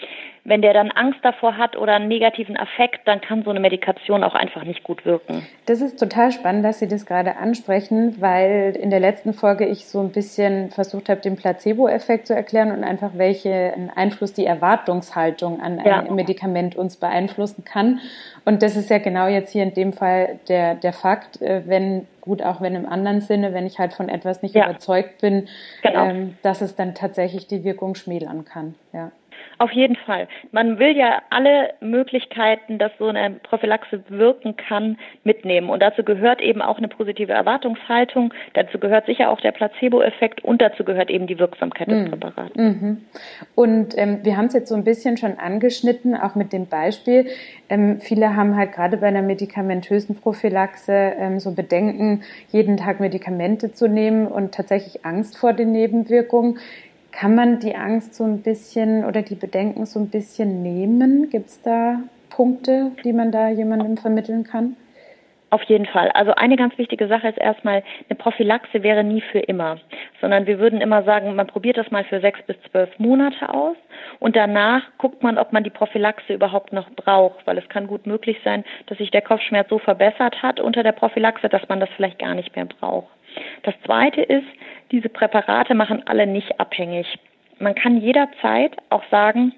Wenn 0.43 0.61
der 0.61 0.73
dann 0.73 0.91
Angst 0.91 1.19
davor 1.23 1.57
hat 1.57 1.77
oder 1.77 1.95
einen 1.95 2.07
negativen 2.07 2.57
Affekt, 2.57 3.07
dann 3.07 3.21
kann 3.21 3.43
so 3.43 3.49
eine 3.49 3.59
Medikation 3.59 4.23
auch 4.23 4.35
einfach 4.35 4.63
nicht 4.63 4.83
gut 4.83 5.05
wirken. 5.05 5.47
Das 5.65 5.81
ist 5.81 5.97
total 5.97 6.31
spannend, 6.31 6.65
dass 6.65 6.79
Sie 6.79 6.87
das 6.87 7.05
gerade 7.05 7.37
ansprechen, 7.37 8.15
weil 8.19 8.77
in 8.79 8.89
der 8.89 8.99
letzten 8.99 9.33
Folge 9.33 9.65
ich 9.65 9.87
so 9.87 9.99
ein 9.99 10.16
bisschen 10.17 10.71
versucht 10.71 11.09
habe, 11.09 11.21
den 11.21 11.35
Placebo-Effekt 11.35 12.25
zu 12.25 12.33
erklären 12.33 12.71
und 12.71 12.83
einfach 12.83 13.11
welchen 13.17 13.91
Einfluss 13.91 14.33
die 14.33 14.47
Erwartungshaltung 14.47 15.61
an 15.61 15.79
ja. 15.85 15.99
ein 15.99 16.15
Medikament 16.15 16.75
uns 16.75 16.97
beeinflussen 16.97 17.63
kann. 17.63 17.99
Und 18.43 18.63
das 18.63 18.75
ist 18.75 18.89
ja 18.89 18.97
genau 18.97 19.27
jetzt 19.27 19.51
hier 19.51 19.61
in 19.61 19.75
dem 19.75 19.93
Fall 19.93 20.39
der, 20.47 20.73
der 20.73 20.91
Fakt, 20.91 21.39
äh, 21.39 21.61
wenn 21.67 22.07
gut, 22.21 22.41
auch 22.41 22.61
wenn 22.61 22.73
im 22.73 22.87
anderen 22.87 23.21
Sinne, 23.21 23.53
wenn 23.53 23.67
ich 23.67 23.77
halt 23.77 23.93
von 23.93 24.09
etwas 24.09 24.41
nicht 24.41 24.55
ja. 24.55 24.67
überzeugt 24.67 25.21
bin, 25.21 25.47
genau. 25.83 26.05
ähm, 26.07 26.37
dass 26.41 26.61
es 26.61 26.75
dann 26.75 26.95
tatsächlich 26.95 27.45
die 27.45 27.63
Wirkung 27.63 27.93
schmälern 27.93 28.43
kann. 28.43 28.73
Ja. 28.93 29.11
Auf 29.59 29.71
jeden 29.71 29.95
Fall. 29.95 30.27
Man 30.51 30.77
will 30.77 30.95
ja 30.95 31.21
alle 31.31 31.73
Möglichkeiten, 31.81 32.77
dass 32.77 32.91
so 32.99 33.07
eine 33.07 33.31
Prophylaxe 33.31 34.03
wirken 34.07 34.55
kann, 34.55 34.97
mitnehmen. 35.23 35.69
Und 35.69 35.81
dazu 35.81 36.03
gehört 36.03 36.41
eben 36.41 36.61
auch 36.61 36.77
eine 36.77 36.87
positive 36.87 37.31
Erwartungshaltung. 37.31 38.33
Dazu 38.53 38.77
gehört 38.77 39.07
sicher 39.07 39.31
auch 39.31 39.41
der 39.41 39.51
Placebo-Effekt 39.51 40.43
und 40.43 40.61
dazu 40.61 40.83
gehört 40.83 41.09
eben 41.09 41.25
die 41.25 41.39
Wirksamkeit 41.39 41.87
des 41.87 42.05
mhm. 42.05 42.11
Präparats. 42.11 42.55
Mhm. 42.55 43.05
Und 43.55 43.97
ähm, 43.97 44.19
wir 44.23 44.37
haben 44.37 44.45
es 44.45 44.53
jetzt 44.53 44.69
so 44.69 44.75
ein 44.75 44.83
bisschen 44.83 45.17
schon 45.17 45.39
angeschnitten, 45.39 46.15
auch 46.15 46.35
mit 46.35 46.53
dem 46.53 46.67
Beispiel. 46.67 47.27
Ähm, 47.69 47.99
viele 47.99 48.35
haben 48.35 48.55
halt 48.55 48.73
gerade 48.73 48.97
bei 48.97 49.07
einer 49.07 49.23
medikamentösen 49.23 50.15
Prophylaxe 50.17 50.93
ähm, 50.93 51.39
so 51.39 51.53
Bedenken, 51.53 52.23
jeden 52.51 52.77
Tag 52.77 52.99
Medikamente 52.99 53.73
zu 53.73 53.87
nehmen 53.87 54.27
und 54.27 54.53
tatsächlich 54.53 55.03
Angst 55.03 55.37
vor 55.37 55.53
den 55.53 55.71
Nebenwirkungen. 55.71 56.59
Kann 57.19 57.33
man 57.33 57.59
die 57.59 57.75
Angst 57.75 58.13
so 58.13 58.25
ein 58.25 58.43
bisschen 58.43 59.03
oder 59.03 59.23
die 59.23 59.33
Bedenken 59.33 59.87
so 59.87 59.99
ein 59.99 60.11
bisschen 60.11 60.61
nehmen? 60.61 61.31
Gibt 61.31 61.47
es 61.47 61.59
da 61.63 61.97
Punkte, 62.29 62.91
die 63.03 63.11
man 63.11 63.31
da 63.31 63.49
jemandem 63.49 63.97
vermitteln 63.97 64.43
kann? 64.43 64.75
Auf 65.49 65.63
jeden 65.63 65.87
Fall. 65.87 66.11
Also 66.11 66.33
eine 66.35 66.57
ganz 66.57 66.77
wichtige 66.77 67.07
Sache 67.07 67.29
ist 67.29 67.39
erstmal, 67.39 67.81
eine 68.07 68.17
Prophylaxe 68.19 68.83
wäre 68.83 69.03
nie 69.03 69.21
für 69.21 69.39
immer, 69.39 69.79
sondern 70.21 70.45
wir 70.45 70.59
würden 70.59 70.79
immer 70.79 71.01
sagen, 71.05 71.33
man 71.33 71.47
probiert 71.47 71.77
das 71.77 71.89
mal 71.89 72.03
für 72.03 72.21
sechs 72.21 72.39
bis 72.45 72.57
zwölf 72.69 72.99
Monate 72.99 73.51
aus 73.51 73.77
und 74.19 74.35
danach 74.35 74.83
guckt 74.99 75.23
man, 75.23 75.39
ob 75.39 75.53
man 75.53 75.63
die 75.63 75.71
Prophylaxe 75.71 76.35
überhaupt 76.35 76.71
noch 76.71 76.91
braucht, 76.91 77.47
weil 77.47 77.57
es 77.57 77.67
kann 77.67 77.87
gut 77.87 78.05
möglich 78.05 78.37
sein, 78.43 78.63
dass 78.85 78.99
sich 78.99 79.09
der 79.09 79.23
Kopfschmerz 79.23 79.69
so 79.69 79.79
verbessert 79.79 80.43
hat 80.43 80.59
unter 80.59 80.83
der 80.83 80.91
Prophylaxe, 80.91 81.49
dass 81.49 81.67
man 81.67 81.79
das 81.79 81.89
vielleicht 81.95 82.19
gar 82.19 82.35
nicht 82.35 82.55
mehr 82.55 82.65
braucht. 82.65 83.16
Das 83.63 83.75
zweite 83.85 84.21
ist, 84.21 84.47
diese 84.91 85.09
Präparate 85.09 85.75
machen 85.75 86.03
alle 86.05 86.27
nicht 86.27 86.59
abhängig. 86.59 87.07
Man 87.59 87.75
kann 87.75 88.01
jederzeit 88.01 88.77
auch 88.89 89.03
sagen, 89.09 89.53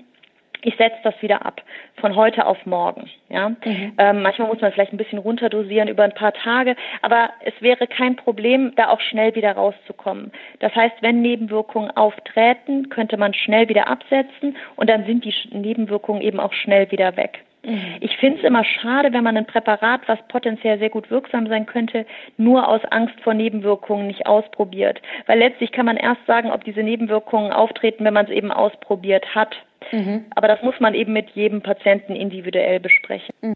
ich 0.62 0.76
setze 0.76 0.98
das 1.04 1.14
wieder 1.22 1.46
ab 1.46 1.62
von 1.96 2.16
heute 2.16 2.46
auf 2.46 2.66
morgen. 2.66 3.10
Ja, 3.30 3.50
mhm. 3.50 3.94
ähm, 3.98 4.22
manchmal 4.22 4.50
muss 4.50 4.62
man 4.62 4.72
vielleicht 4.72 4.94
ein 4.94 4.98
bisschen 4.98 5.20
runterdosieren 5.20 5.88
über 5.88 6.04
ein 6.04 6.14
paar 6.14 6.34
Tage, 6.34 6.76
aber 7.02 7.30
es 7.46 7.54
wäre 7.62 7.88
kein 7.88 8.16
Problem, 8.16 8.74
da 8.76 8.90
auch 8.90 9.00
schnell 9.00 9.36
wieder 9.36 9.54
rauszukommen. 9.54 10.32
Das 10.60 10.76
heißt, 10.76 10.96
wenn 11.02 11.22
Nebenwirkungen 11.22 11.92
auftreten, 11.92 12.90
könnte 12.90 13.18
man 13.18 13.34
schnell 13.34 13.70
wieder 13.70 13.88
absetzen 13.88 14.58
und 14.76 14.90
dann 14.90 15.06
sind 15.06 15.24
die 15.24 15.34
Nebenwirkungen 15.52 16.22
eben 16.22 16.40
auch 16.40 16.54
schnell 16.54 16.92
wieder 16.92 17.16
weg. 17.16 17.46
Ich 17.62 18.16
finde 18.18 18.40
es 18.40 18.46
immer 18.46 18.64
schade, 18.64 19.12
wenn 19.12 19.24
man 19.24 19.36
ein 19.36 19.46
Präparat, 19.46 20.02
was 20.08 20.20
potenziell 20.30 20.80
sehr 20.80 20.90
gut 20.90 21.12
wirksam 21.12 21.48
sein 21.48 21.66
könnte, 21.66 22.06
nur 22.38 22.68
aus 22.68 22.82
Angst 22.90 23.20
vor 23.22 23.34
Nebenwirkungen 23.34 24.08
nicht 24.08 24.26
ausprobiert. 24.28 25.02
Weil 25.26 25.40
letztlich 25.40 25.74
kann 25.74 25.86
man 25.86 25.98
erst 25.98 26.26
sagen, 26.26 26.52
ob 26.52 26.64
diese 26.64 26.84
Nebenwirkungen 26.84 27.52
auftreten, 27.52 28.06
wenn 28.06 28.14
man 28.14 28.26
es 28.26 28.32
eben 28.32 28.52
ausprobiert 28.52 29.36
hat. 29.36 29.56
Mhm. 29.92 30.26
Aber 30.36 30.48
das 30.48 30.62
muss 30.64 30.80
man 30.80 30.94
eben 30.94 31.12
mit 31.12 31.32
jedem 31.32 31.62
Patienten 31.62 32.16
individuell 32.16 32.80
besprechen. 32.80 33.36
Mhm. 33.42 33.54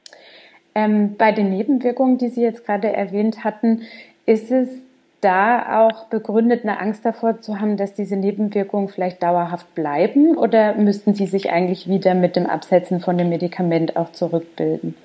Ähm, 0.75 1.15
bei 1.17 1.31
den 1.31 1.49
Nebenwirkungen, 1.49 2.17
die 2.17 2.29
Sie 2.29 2.41
jetzt 2.41 2.65
gerade 2.65 2.91
erwähnt 2.91 3.43
hatten, 3.43 3.83
ist 4.25 4.51
es 4.51 4.83
da 5.23 5.87
auch 5.87 6.05
begründet, 6.05 6.63
eine 6.63 6.79
Angst 6.79 7.05
davor 7.05 7.39
zu 7.41 7.59
haben, 7.59 7.77
dass 7.77 7.93
diese 7.93 8.15
Nebenwirkungen 8.15 8.89
vielleicht 8.89 9.23
dauerhaft 9.23 9.73
bleiben? 9.75 10.37
Oder 10.37 10.75
müssten 10.75 11.13
Sie 11.13 11.25
sich 11.25 11.51
eigentlich 11.51 11.87
wieder 11.87 12.13
mit 12.13 12.35
dem 12.35 12.45
Absetzen 12.45 12.99
von 12.99 13.17
dem 13.17 13.29
Medikament 13.29 13.95
auch 13.95 14.11
zurückbilden? 14.11 14.95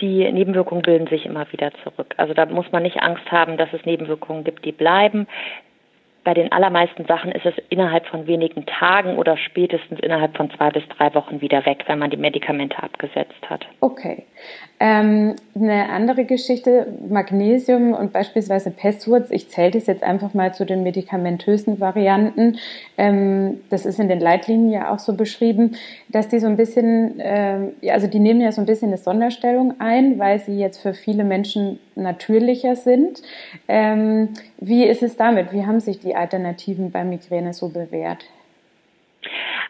Die 0.00 0.30
Nebenwirkungen 0.30 0.82
bilden 0.82 1.06
sich 1.06 1.24
immer 1.24 1.50
wieder 1.52 1.70
zurück. 1.82 2.14
Also 2.16 2.34
da 2.34 2.46
muss 2.46 2.70
man 2.70 2.82
nicht 2.82 3.02
Angst 3.02 3.30
haben, 3.30 3.56
dass 3.56 3.72
es 3.72 3.84
Nebenwirkungen 3.86 4.44
gibt, 4.44 4.64
die 4.64 4.72
bleiben 4.72 5.26
bei 6.26 6.34
den 6.34 6.50
allermeisten 6.50 7.04
Sachen 7.06 7.30
ist 7.30 7.46
es 7.46 7.54
innerhalb 7.68 8.04
von 8.08 8.26
wenigen 8.26 8.66
Tagen 8.66 9.16
oder 9.16 9.36
spätestens 9.36 10.00
innerhalb 10.00 10.36
von 10.36 10.50
zwei 10.50 10.70
bis 10.70 10.82
drei 10.88 11.14
Wochen 11.14 11.40
wieder 11.40 11.64
weg, 11.64 11.84
wenn 11.86 12.00
man 12.00 12.10
die 12.10 12.16
Medikamente 12.16 12.82
abgesetzt 12.82 13.48
hat. 13.48 13.64
Okay. 13.78 14.24
Ähm, 14.78 15.36
eine 15.54 15.88
andere 15.88 16.26
Geschichte, 16.26 16.86
Magnesium 17.08 17.94
und 17.94 18.12
beispielsweise 18.12 18.70
Pestwurz, 18.70 19.30
ich 19.30 19.48
zähle 19.48 19.70
das 19.70 19.86
jetzt 19.86 20.02
einfach 20.02 20.34
mal 20.34 20.52
zu 20.52 20.66
den 20.66 20.82
medikamentösen 20.82 21.80
Varianten. 21.80 22.58
Ähm, 22.98 23.60
das 23.70 23.86
ist 23.86 23.98
in 23.98 24.08
den 24.08 24.20
Leitlinien 24.20 24.70
ja 24.70 24.92
auch 24.92 24.98
so 24.98 25.14
beschrieben, 25.14 25.76
dass 26.08 26.28
die 26.28 26.40
so 26.40 26.46
ein 26.46 26.58
bisschen, 26.58 27.14
ähm, 27.20 27.72
also 27.88 28.06
die 28.06 28.18
nehmen 28.18 28.42
ja 28.42 28.52
so 28.52 28.60
ein 28.60 28.66
bisschen 28.66 28.88
eine 28.88 28.98
Sonderstellung 28.98 29.74
ein, 29.78 30.18
weil 30.18 30.40
sie 30.40 30.58
jetzt 30.58 30.82
für 30.82 30.92
viele 30.92 31.24
Menschen 31.24 31.78
natürlicher 31.94 32.76
sind. 32.76 33.22
Ähm, 33.68 34.30
wie 34.58 34.84
ist 34.84 35.02
es 35.02 35.16
damit? 35.16 35.54
Wie 35.54 35.64
haben 35.64 35.80
sich 35.80 36.00
die 36.00 36.14
Alternativen 36.14 36.90
bei 36.90 37.02
Migräne 37.02 37.54
so 37.54 37.70
bewährt? 37.70 38.26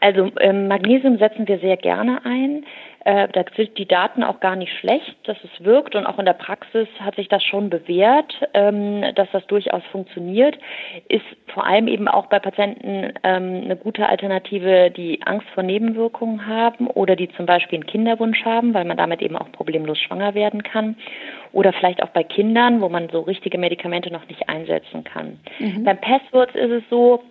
Also 0.01 0.31
ähm, 0.41 0.69
Magnesium 0.69 1.19
setzen 1.19 1.47
wir 1.49 1.59
sehr 1.59 1.77
gerne 1.77 2.25
ein. 2.25 2.65
Äh, 3.07 3.29
da 3.29 3.45
sind 3.55 3.79
die 3.79 3.87
Daten 3.87 4.25
auch 4.25 4.41
gar 4.41 4.57
nicht 4.57 4.73
schlecht, 4.81 5.17
dass 5.29 5.37
es 5.45 5.65
wirkt 5.65 5.95
und 5.95 6.07
auch 6.07 6.19
in 6.19 6.25
der 6.25 6.33
Praxis 6.33 6.89
hat 6.99 7.15
sich 7.15 7.29
das 7.29 7.45
schon 7.45 7.71
bewährt, 7.71 8.35
ähm, 8.53 9.15
dass 9.15 9.29
das 9.31 9.47
durchaus 9.47 9.85
funktioniert. 9.93 10.59
Ist 11.09 11.25
vor 11.55 11.65
allem 11.65 11.87
eben 11.87 12.09
auch 12.09 12.27
bei 12.27 12.41
Patienten 12.41 13.13
ähm, 13.23 13.61
eine 13.63 13.77
gute 13.77 14.09
Alternative, 14.09 14.91
die 14.91 15.21
Angst 15.25 15.47
vor 15.55 15.63
Nebenwirkungen 15.63 16.49
haben 16.49 16.89
oder 16.89 17.15
die 17.15 17.29
zum 17.29 17.47
Beispiel 17.47 17.77
einen 17.77 17.87
Kinderwunsch 17.87 18.45
haben, 18.45 18.75
weil 18.75 18.85
man 18.85 18.97
damit 18.97 19.23
eben 19.23 19.37
auch 19.37 19.53
problemlos 19.53 20.01
schwanger 20.01 20.35
werden 20.35 20.65
kann. 20.65 20.97
Oder 21.53 21.73
vielleicht 21.73 22.03
auch 22.03 22.09
bei 22.09 22.25
Kindern, 22.25 22.81
wo 22.81 22.89
man 22.89 23.09
so 23.11 23.21
richtige 23.21 23.57
Medikamente 23.57 24.13
noch 24.13 24.27
nicht 24.27 24.49
einsetzen 24.49 25.05
kann. 25.05 25.39
Mhm. 25.61 25.85
Beim 25.85 26.01
Passwords 26.01 26.57
ist 26.57 26.73
es 26.73 26.83
so, 26.91 27.23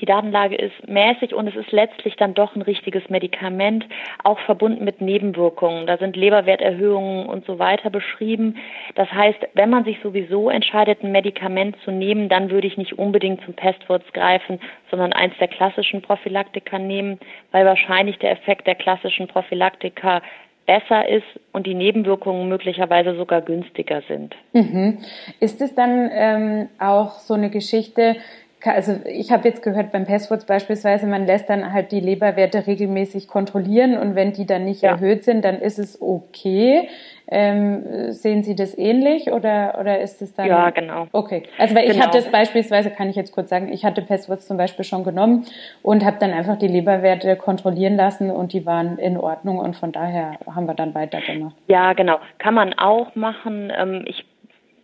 die 0.00 0.06
Datenlage 0.06 0.56
ist 0.56 0.88
mäßig 0.88 1.34
und 1.34 1.46
es 1.48 1.56
ist 1.56 1.70
letztlich 1.72 2.16
dann 2.16 2.34
doch 2.34 2.56
ein 2.56 2.62
richtiges 2.62 3.08
Medikament, 3.08 3.86
auch 4.24 4.38
verbunden 4.40 4.84
mit 4.84 5.00
Nebenwirkungen. 5.00 5.86
Da 5.86 5.98
sind 5.98 6.16
Leberwerterhöhungen 6.16 7.26
und 7.26 7.44
so 7.46 7.58
weiter 7.58 7.90
beschrieben. 7.90 8.56
Das 8.94 9.10
heißt, 9.12 9.38
wenn 9.54 9.70
man 9.70 9.84
sich 9.84 9.98
sowieso 10.02 10.50
entscheidet, 10.50 11.02
ein 11.02 11.12
Medikament 11.12 11.76
zu 11.84 11.90
nehmen, 11.90 12.28
dann 12.28 12.50
würde 12.50 12.66
ich 12.66 12.76
nicht 12.76 12.98
unbedingt 12.98 13.44
zum 13.44 13.54
Pestwurz 13.54 14.04
greifen, 14.12 14.60
sondern 14.90 15.12
eins 15.12 15.34
der 15.38 15.48
klassischen 15.48 16.02
Prophylaktika 16.02 16.78
nehmen, 16.78 17.18
weil 17.50 17.64
wahrscheinlich 17.66 18.18
der 18.18 18.32
Effekt 18.32 18.66
der 18.66 18.74
klassischen 18.74 19.28
Prophylaktika 19.28 20.22
besser 20.66 21.08
ist 21.08 21.26
und 21.52 21.66
die 21.66 21.74
Nebenwirkungen 21.74 22.48
möglicherweise 22.48 23.16
sogar 23.16 23.42
günstiger 23.42 24.02
sind. 24.08 24.34
Mhm. 24.52 24.98
Ist 25.40 25.60
es 25.60 25.74
dann 25.74 26.10
ähm, 26.12 26.68
auch 26.78 27.18
so 27.18 27.34
eine 27.34 27.50
Geschichte, 27.50 28.16
also 28.64 29.00
ich 29.04 29.32
habe 29.32 29.48
jetzt 29.48 29.62
gehört 29.62 29.92
beim 29.92 30.06
Passwords 30.06 30.44
beispielsweise, 30.44 31.06
man 31.06 31.26
lässt 31.26 31.48
dann 31.48 31.72
halt 31.72 31.90
die 31.90 32.00
Leberwerte 32.00 32.66
regelmäßig 32.66 33.26
kontrollieren 33.26 33.96
und 33.98 34.14
wenn 34.14 34.32
die 34.32 34.46
dann 34.46 34.64
nicht 34.64 34.82
ja. 34.82 34.92
erhöht 34.92 35.24
sind, 35.24 35.44
dann 35.44 35.60
ist 35.60 35.78
es 35.78 36.00
okay. 36.00 36.88
Ähm, 37.28 38.12
sehen 38.12 38.42
Sie 38.42 38.54
das 38.54 38.76
ähnlich 38.76 39.32
oder, 39.32 39.78
oder 39.80 40.00
ist 40.00 40.20
es 40.20 40.34
dann? 40.34 40.46
Ja, 40.46 40.70
genau. 40.70 41.06
Okay. 41.12 41.44
Also 41.56 41.74
weil 41.74 41.86
genau. 41.86 41.96
ich 41.96 42.02
hatte 42.02 42.18
das 42.18 42.30
beispielsweise, 42.30 42.90
kann 42.90 43.08
ich 43.08 43.16
jetzt 43.16 43.32
kurz 43.32 43.48
sagen, 43.48 43.72
ich 43.72 43.84
hatte 43.84 44.02
Passwords 44.02 44.46
zum 44.46 44.58
Beispiel 44.58 44.84
schon 44.84 45.02
genommen 45.02 45.46
und 45.82 46.04
habe 46.04 46.18
dann 46.20 46.32
einfach 46.32 46.58
die 46.58 46.68
Leberwerte 46.68 47.36
kontrollieren 47.36 47.96
lassen 47.96 48.30
und 48.30 48.52
die 48.52 48.66
waren 48.66 48.98
in 48.98 49.16
Ordnung 49.16 49.58
und 49.58 49.76
von 49.76 49.92
daher 49.92 50.32
haben 50.46 50.66
wir 50.66 50.74
dann 50.74 50.94
weitergemacht. 50.94 51.56
Ja, 51.68 51.94
genau. 51.94 52.18
Kann 52.38 52.54
man 52.54 52.74
auch 52.74 53.14
machen. 53.14 53.72
Ähm, 53.74 54.04
ich 54.06 54.26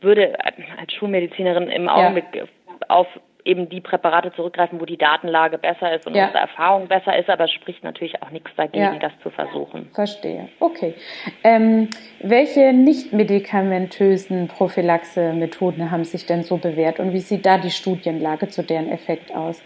würde 0.01 0.39
als 0.45 0.93
Schulmedizinerin 0.95 1.69
im 1.69 1.89
Augenblick 1.89 2.25
ja. 2.35 2.45
auf 2.89 3.09
eben 3.49 3.69
die 3.69 3.81
Präparate 3.81 4.33
zurückgreifen, 4.33 4.81
wo 4.81 4.85
die 4.85 4.99
Datenlage 4.99 5.59
besser 5.59 5.95
ist 5.95 6.07
und 6.07 6.15
ja. 6.15 6.27
unsere 6.27 6.43
Erfahrung 6.43 6.87
besser 6.87 7.19
ist, 7.19 7.31
aber 7.31 7.45
es 7.45 7.53
spricht 7.53 7.83
natürlich 7.83 8.23
auch 8.23 8.31
nichts 8.31 8.51
dagegen, 8.57 8.85
ja. 8.85 8.99
das 8.99 9.13
zu 9.23 9.31
versuchen. 9.31 9.89
Verstehe. 9.95 10.49
Okay. 10.61 10.95
Ähm, 11.43 11.89
welche 12.21 12.73
nicht 12.73 13.13
medikamentösen 13.13 14.49
Prophylaxe-Methoden 14.49 15.91
haben 15.91 16.05
sich 16.05 16.27
denn 16.27 16.43
so 16.43 16.59
bewährt 16.59 17.01
und 17.01 17.13
wie 17.13 17.21
sieht 17.21 17.47
da 17.47 17.59
die 17.59 17.71
Studienlage 17.71 18.49
zu 18.49 18.63
deren 18.63 18.91
Effekt 18.91 19.35
aus? 19.35 19.63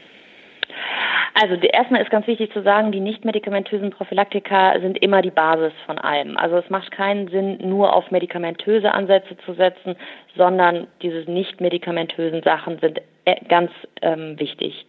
Also 1.34 1.54
erstmal 1.54 2.02
ist 2.02 2.10
ganz 2.10 2.26
wichtig 2.26 2.52
zu 2.52 2.62
sagen, 2.62 2.92
die 2.92 3.00
nicht 3.00 3.24
medikamentösen 3.24 3.90
Prophylaktika 3.90 4.78
sind 4.80 4.98
immer 4.98 5.22
die 5.22 5.30
Basis 5.30 5.72
von 5.86 5.98
allem. 5.98 6.36
Also 6.36 6.56
es 6.56 6.68
macht 6.68 6.90
keinen 6.90 7.28
Sinn, 7.28 7.58
nur 7.62 7.94
auf 7.94 8.10
medikamentöse 8.10 8.92
Ansätze 8.92 9.36
zu 9.38 9.54
setzen, 9.54 9.96
sondern 10.36 10.88
diese 11.00 11.30
nicht 11.30 11.60
medikamentösen 11.60 12.42
Sachen 12.42 12.78
sind 12.80 13.00
äh, 13.24 13.36
ganz 13.48 13.70
ähm, 14.02 14.38
wichtig. 14.38 14.86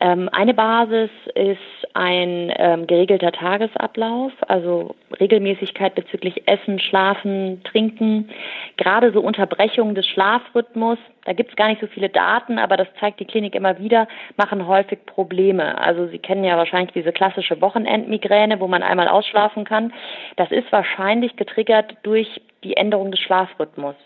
Ähm, 0.00 0.28
eine 0.32 0.52
Basis 0.52 1.10
ist 1.34 1.58
ein 1.94 2.52
ähm, 2.56 2.86
geregelter 2.86 3.32
Tagesablauf, 3.32 4.32
also 4.46 4.94
Regelmäßigkeit 5.18 5.94
bezüglich 5.94 6.46
Essen, 6.46 6.78
Schlafen, 6.80 7.62
Trinken, 7.64 8.28
gerade 8.76 9.12
so 9.12 9.20
Unterbrechungen 9.20 9.94
des 9.94 10.06
Schlafrhythmus. 10.06 10.98
Da 11.24 11.32
gibt 11.32 11.50
es 11.50 11.56
gar 11.56 11.68
nicht 11.68 11.80
so 11.80 11.86
viele 11.86 12.10
Daten, 12.10 12.58
aber 12.58 12.76
das 12.76 12.88
zeigt 13.00 13.20
die 13.20 13.24
Klinik 13.24 13.54
immer 13.54 13.78
wieder, 13.78 14.06
machen 14.36 14.66
häufig 14.66 14.98
Probleme. 15.06 15.78
Also 15.78 16.06
Sie 16.08 16.18
kennen 16.18 16.44
ja 16.44 16.58
wahrscheinlich 16.58 16.92
diese 16.92 17.12
klassische 17.12 17.60
Wochenendmigräne, 17.62 18.60
wo 18.60 18.68
man 18.68 18.82
einmal 18.82 19.08
ausschlafen 19.08 19.64
kann. 19.64 19.94
Das 20.36 20.50
ist 20.50 20.70
wahrscheinlich 20.72 21.36
getriggert 21.36 21.96
durch 22.02 22.40
die 22.64 22.76
Änderung 22.76 23.10
des 23.10 23.20
Schlafrhythmus. 23.20 23.96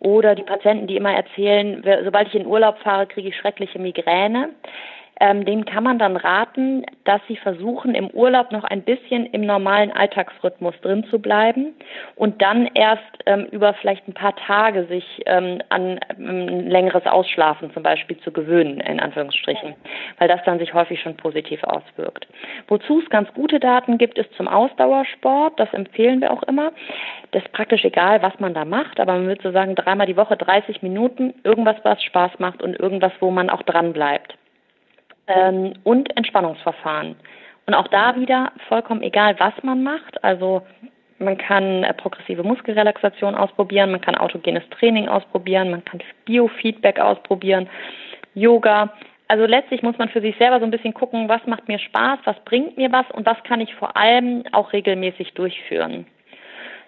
Oder 0.00 0.34
die 0.34 0.42
Patienten, 0.42 0.86
die 0.86 0.96
immer 0.96 1.12
erzählen, 1.12 1.82
sobald 2.04 2.28
ich 2.28 2.34
in 2.34 2.46
Urlaub 2.46 2.78
fahre, 2.78 3.06
kriege 3.06 3.28
ich 3.28 3.36
schreckliche 3.36 3.78
Migräne 3.78 4.50
ähm, 5.20 5.44
denen 5.44 5.66
kann 5.66 5.84
man 5.84 5.98
dann 5.98 6.16
raten, 6.16 6.84
dass 7.04 7.20
sie 7.28 7.36
versuchen, 7.36 7.94
im 7.94 8.08
Urlaub 8.08 8.52
noch 8.52 8.64
ein 8.64 8.82
bisschen 8.82 9.26
im 9.26 9.42
normalen 9.42 9.92
Alltagsrhythmus 9.92 10.74
drin 10.80 11.04
zu 11.04 11.18
bleiben 11.18 11.74
und 12.16 12.40
dann 12.40 12.66
erst 12.74 13.02
ähm, 13.26 13.46
über 13.50 13.74
vielleicht 13.74 14.08
ein 14.08 14.14
paar 14.14 14.34
Tage 14.34 14.86
sich 14.86 15.04
ähm, 15.26 15.60
an 15.68 16.00
ähm, 16.18 16.66
längeres 16.66 17.04
Ausschlafen 17.04 17.70
zum 17.72 17.82
Beispiel 17.82 18.18
zu 18.20 18.32
gewöhnen, 18.32 18.80
in 18.80 18.98
Anführungsstrichen, 18.98 19.74
weil 20.18 20.28
das 20.28 20.42
dann 20.44 20.58
sich 20.58 20.72
häufig 20.72 21.00
schon 21.02 21.16
positiv 21.16 21.62
auswirkt. 21.64 22.26
Wozu 22.68 23.00
es 23.00 23.10
ganz 23.10 23.32
gute 23.34 23.60
Daten 23.60 23.98
gibt, 23.98 24.16
ist 24.18 24.32
zum 24.34 24.48
Ausdauersport. 24.48 25.60
Das 25.60 25.72
empfehlen 25.74 26.22
wir 26.22 26.32
auch 26.32 26.42
immer. 26.44 26.72
Das 27.32 27.42
ist 27.42 27.52
praktisch 27.52 27.84
egal, 27.84 28.22
was 28.22 28.38
man 28.40 28.54
da 28.54 28.64
macht, 28.64 28.98
aber 28.98 29.12
man 29.12 29.26
würde 29.26 29.42
so 29.42 29.52
sagen, 29.52 29.74
dreimal 29.74 30.06
die 30.06 30.16
Woche 30.16 30.36
30 30.38 30.80
Minuten, 30.80 31.34
irgendwas, 31.44 31.76
was 31.82 32.02
Spaß 32.02 32.38
macht 32.38 32.62
und 32.62 32.80
irgendwas, 32.80 33.12
wo 33.20 33.30
man 33.30 33.50
auch 33.50 33.62
dran 33.62 33.92
bleibt 33.92 34.34
ähm, 35.34 35.74
und 35.84 36.16
Entspannungsverfahren. 36.16 37.16
Und 37.66 37.74
auch 37.74 37.88
da 37.88 38.16
wieder 38.16 38.52
vollkommen 38.68 39.02
egal, 39.02 39.38
was 39.38 39.52
man 39.62 39.82
macht. 39.82 40.22
Also 40.24 40.62
man 41.18 41.38
kann 41.38 41.84
äh, 41.84 41.94
progressive 41.94 42.42
Muskelrelaxation 42.42 43.34
ausprobieren, 43.34 43.90
man 43.90 44.00
kann 44.00 44.16
autogenes 44.16 44.68
Training 44.70 45.08
ausprobieren, 45.08 45.70
man 45.70 45.84
kann 45.84 46.02
Biofeedback 46.24 46.98
ausprobieren, 46.98 47.68
Yoga. 48.34 48.92
Also 49.28 49.44
letztlich 49.46 49.82
muss 49.82 49.98
man 49.98 50.08
für 50.08 50.20
sich 50.20 50.36
selber 50.38 50.58
so 50.58 50.64
ein 50.64 50.72
bisschen 50.72 50.94
gucken, 50.94 51.28
was 51.28 51.46
macht 51.46 51.68
mir 51.68 51.78
Spaß, 51.78 52.18
was 52.24 52.36
bringt 52.44 52.76
mir 52.76 52.90
was 52.90 53.08
und 53.12 53.26
was 53.26 53.40
kann 53.44 53.60
ich 53.60 53.72
vor 53.74 53.96
allem 53.96 54.42
auch 54.52 54.72
regelmäßig 54.72 55.34
durchführen. 55.34 56.06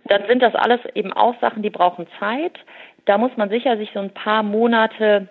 Dann 0.07 0.27
sind 0.27 0.43
das 0.43 0.55
alles 0.57 0.81
eben 0.95 1.13
auch 1.13 1.39
Sachen, 1.41 1.63
die 1.63 1.71
brauchen 1.71 2.09
Zeit. 2.19 2.59
Da 3.05 3.19
muss 3.19 3.31
man 3.37 3.51
sicher 3.51 3.77
sich 3.77 3.91
so 3.95 4.01
ein 4.01 4.11
paar 4.11 4.43
Monate 4.43 5.29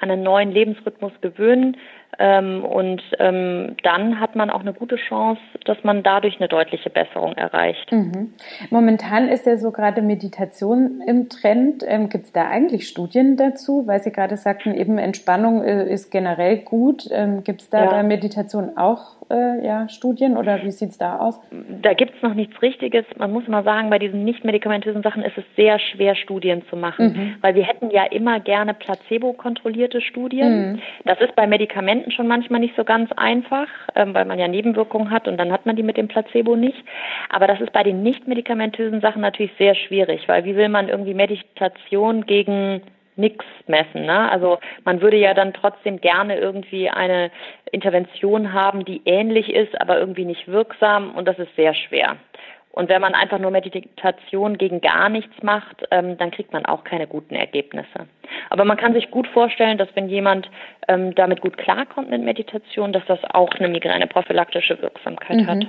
an 0.00 0.10
einen 0.10 0.22
neuen 0.22 0.52
Lebensrhythmus 0.52 1.12
gewöhnen. 1.20 1.76
Ähm, 2.18 2.64
und 2.64 3.02
ähm, 3.18 3.76
dann 3.82 4.20
hat 4.20 4.36
man 4.36 4.50
auch 4.50 4.60
eine 4.60 4.74
gute 4.74 4.96
Chance, 4.96 5.40
dass 5.64 5.82
man 5.82 6.02
dadurch 6.02 6.38
eine 6.38 6.48
deutliche 6.48 6.90
Besserung 6.90 7.32
erreicht. 7.34 7.90
Mhm. 7.90 8.34
Momentan 8.70 9.28
ist 9.28 9.46
ja 9.46 9.56
so 9.56 9.70
gerade 9.70 10.02
Meditation 10.02 11.02
im 11.06 11.28
Trend. 11.28 11.82
Ähm, 11.86 12.08
Gibt 12.10 12.26
es 12.26 12.32
da 12.32 12.48
eigentlich 12.48 12.88
Studien 12.88 13.36
dazu? 13.36 13.86
Weil 13.86 14.00
Sie 14.02 14.12
gerade 14.12 14.36
sagten, 14.36 14.74
eben 14.74 14.98
Entspannung 14.98 15.62
äh, 15.62 15.90
ist 15.90 16.10
generell 16.10 16.58
gut. 16.58 17.08
Ähm, 17.10 17.44
Gibt 17.44 17.62
es 17.62 17.70
da 17.70 17.84
ja. 17.84 17.90
bei 17.90 18.02
Meditation 18.02 18.76
auch 18.76 19.22
äh, 19.32 19.64
ja, 19.64 19.88
Studien 19.88 20.36
oder 20.36 20.62
wie 20.62 20.70
sieht 20.70 20.90
es 20.90 20.98
da 20.98 21.18
aus? 21.18 21.40
Da 21.80 21.94
gibt 21.94 22.16
es 22.16 22.22
noch 22.22 22.34
nichts 22.34 22.60
Richtiges. 22.60 23.04
Man 23.16 23.32
muss 23.32 23.48
mal 23.48 23.64
sagen, 23.64 23.90
bei 23.90 23.98
diesen 23.98 24.24
nicht 24.24 24.44
medikamentösen 24.44 25.02
Sachen 25.02 25.22
ist 25.22 25.38
es 25.38 25.44
sehr 25.56 25.78
schwer, 25.78 26.14
Studien 26.14 26.62
zu 26.68 26.76
machen, 26.76 27.06
mhm. 27.06 27.34
weil 27.40 27.54
wir 27.54 27.64
hätten 27.64 27.90
ja 27.90 28.04
immer 28.04 28.40
gerne 28.40 28.74
placebo-kontrollierte 28.74 30.00
Studien. 30.00 30.72
Mhm. 30.72 30.78
Das 31.04 31.20
ist 31.20 31.34
bei 31.34 31.46
Medikamenten 31.46 32.01
schon 32.10 32.26
manchmal 32.26 32.60
nicht 32.60 32.76
so 32.76 32.84
ganz 32.84 33.10
einfach, 33.12 33.68
ähm, 33.94 34.14
weil 34.14 34.24
man 34.24 34.38
ja 34.38 34.48
Nebenwirkungen 34.48 35.10
hat 35.10 35.28
und 35.28 35.36
dann 35.38 35.52
hat 35.52 35.66
man 35.66 35.76
die 35.76 35.82
mit 35.82 35.96
dem 35.96 36.08
Placebo 36.08 36.56
nicht. 36.56 36.82
Aber 37.28 37.46
das 37.46 37.60
ist 37.60 37.72
bei 37.72 37.82
den 37.82 38.02
nicht 38.02 38.26
medikamentösen 38.26 39.00
Sachen 39.00 39.22
natürlich 39.22 39.52
sehr 39.58 39.74
schwierig, 39.74 40.28
weil 40.28 40.44
wie 40.44 40.56
will 40.56 40.68
man 40.68 40.88
irgendwie 40.88 41.14
Meditation 41.14 42.26
gegen 42.26 42.82
nichts 43.16 43.44
messen. 43.66 44.06
Ne? 44.06 44.30
Also 44.30 44.58
man 44.84 45.00
würde 45.02 45.16
ja 45.16 45.34
dann 45.34 45.52
trotzdem 45.52 46.00
gerne 46.00 46.38
irgendwie 46.38 46.88
eine 46.88 47.30
Intervention 47.70 48.52
haben, 48.52 48.84
die 48.84 49.02
ähnlich 49.04 49.52
ist, 49.52 49.78
aber 49.80 49.98
irgendwie 49.98 50.24
nicht 50.24 50.48
wirksam 50.48 51.14
und 51.14 51.28
das 51.28 51.38
ist 51.38 51.54
sehr 51.56 51.74
schwer. 51.74 52.16
Und 52.72 52.88
wenn 52.88 53.02
man 53.02 53.14
einfach 53.14 53.38
nur 53.38 53.50
Meditation 53.50 54.56
gegen 54.56 54.80
gar 54.80 55.10
nichts 55.10 55.42
macht, 55.42 55.86
ähm, 55.90 56.16
dann 56.16 56.30
kriegt 56.30 56.52
man 56.52 56.64
auch 56.64 56.84
keine 56.84 57.06
guten 57.06 57.34
Ergebnisse. 57.34 58.08
Aber 58.48 58.64
man 58.64 58.78
kann 58.78 58.94
sich 58.94 59.10
gut 59.10 59.28
vorstellen, 59.28 59.76
dass 59.76 59.88
wenn 59.94 60.08
jemand 60.08 60.50
ähm, 60.88 61.14
damit 61.14 61.42
gut 61.42 61.58
klarkommt 61.58 62.10
mit 62.10 62.22
Meditation, 62.22 62.92
dass 62.92 63.04
das 63.06 63.18
auch 63.30 63.50
eine 63.54 63.68
migräneprophylaktische 63.68 64.80
Wirksamkeit 64.80 65.36
mhm. 65.36 65.46
hat. 65.46 65.66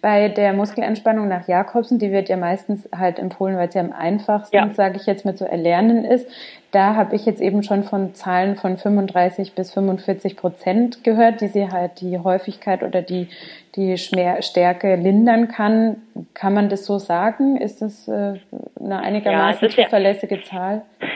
Bei 0.00 0.28
der 0.28 0.52
Muskelentspannung 0.54 1.28
nach 1.28 1.46
Jakobsen, 1.48 1.98
die 1.98 2.10
wird 2.10 2.28
ja 2.28 2.36
meistens 2.36 2.88
halt 2.96 3.18
empfohlen, 3.18 3.56
weil 3.56 3.70
sie 3.70 3.78
am 3.78 3.92
einfachsten, 3.92 4.56
ja. 4.56 4.70
sage 4.70 4.96
ich 4.96 5.06
jetzt 5.06 5.24
mal, 5.24 5.34
zu 5.34 5.48
erlernen 5.48 6.04
ist. 6.04 6.28
Da 6.70 6.96
habe 6.96 7.16
ich 7.16 7.24
jetzt 7.24 7.40
eben 7.40 7.62
schon 7.62 7.82
von 7.82 8.14
Zahlen 8.14 8.56
von 8.56 8.76
35 8.76 9.54
bis 9.54 9.72
45 9.72 10.36
Prozent 10.36 11.02
gehört, 11.02 11.40
die 11.40 11.48
sie 11.48 11.70
halt 11.70 12.00
die 12.00 12.18
Häufigkeit 12.18 12.82
oder 12.82 13.00
die, 13.00 13.28
die 13.74 13.96
Stärke 13.96 14.96
lindern 14.96 15.48
kann. 15.48 16.02
Kann 16.34 16.54
man 16.54 16.68
das 16.68 16.86
so 16.86 16.98
sagen? 16.98 17.56
Ist 17.56 17.82
das 17.82 18.08
äh, 18.08 18.38
eine 18.80 19.00
einigermaßen 19.00 19.68
ja, 19.68 19.84
zuverlässige 19.84 20.36
ja, 20.36 20.42
Zahl? 20.42 20.82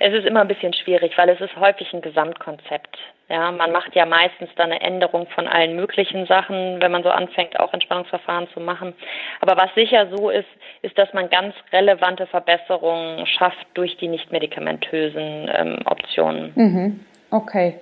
Es 0.00 0.12
ist 0.12 0.26
immer 0.26 0.40
ein 0.40 0.48
bisschen 0.48 0.72
schwierig, 0.72 1.16
weil 1.16 1.28
es 1.28 1.40
ist 1.40 1.54
häufig 1.56 1.92
ein 1.92 2.00
Gesamtkonzept. 2.00 2.96
Ja, 3.28 3.50
man 3.50 3.72
macht 3.72 3.94
ja 3.94 4.06
meistens 4.06 4.50
dann 4.56 4.70
eine 4.70 4.80
Änderung 4.80 5.26
von 5.34 5.48
allen 5.48 5.74
möglichen 5.74 6.26
Sachen, 6.26 6.80
wenn 6.80 6.92
man 6.92 7.02
so 7.02 7.10
anfängt, 7.10 7.58
auch 7.58 7.72
Entspannungsverfahren 7.72 8.48
zu 8.54 8.60
machen. 8.60 8.94
Aber 9.40 9.56
was 9.56 9.74
sicher 9.74 10.08
so 10.14 10.30
ist, 10.30 10.48
ist, 10.82 10.96
dass 10.96 11.12
man 11.12 11.28
ganz 11.28 11.54
relevante 11.72 12.26
Verbesserungen 12.26 13.26
schafft 13.26 13.66
durch 13.74 13.96
die 13.96 14.08
nicht 14.08 14.30
medikamentösen 14.30 15.50
ähm, 15.52 15.78
Optionen. 15.84 16.52
Mhm. 16.54 17.00
Okay. 17.36 17.74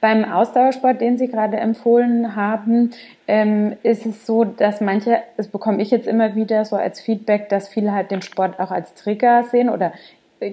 Beim 0.00 0.24
Ausdauersport, 0.24 1.00
den 1.00 1.16
Sie 1.16 1.28
gerade 1.28 1.58
empfohlen 1.58 2.34
haben, 2.34 2.90
ähm, 3.28 3.76
ist 3.84 4.04
es 4.04 4.26
so, 4.26 4.42
dass 4.42 4.80
manche, 4.80 5.18
das 5.36 5.46
bekomme 5.46 5.80
ich 5.80 5.92
jetzt 5.92 6.08
immer 6.08 6.34
wieder 6.34 6.64
so 6.64 6.74
als 6.74 7.00
Feedback, 7.00 7.48
dass 7.48 7.68
viele 7.68 7.92
halt 7.92 8.10
den 8.10 8.20
Sport 8.20 8.58
auch 8.58 8.72
als 8.72 8.94
Trigger 8.94 9.44
sehen 9.44 9.70
oder 9.70 9.92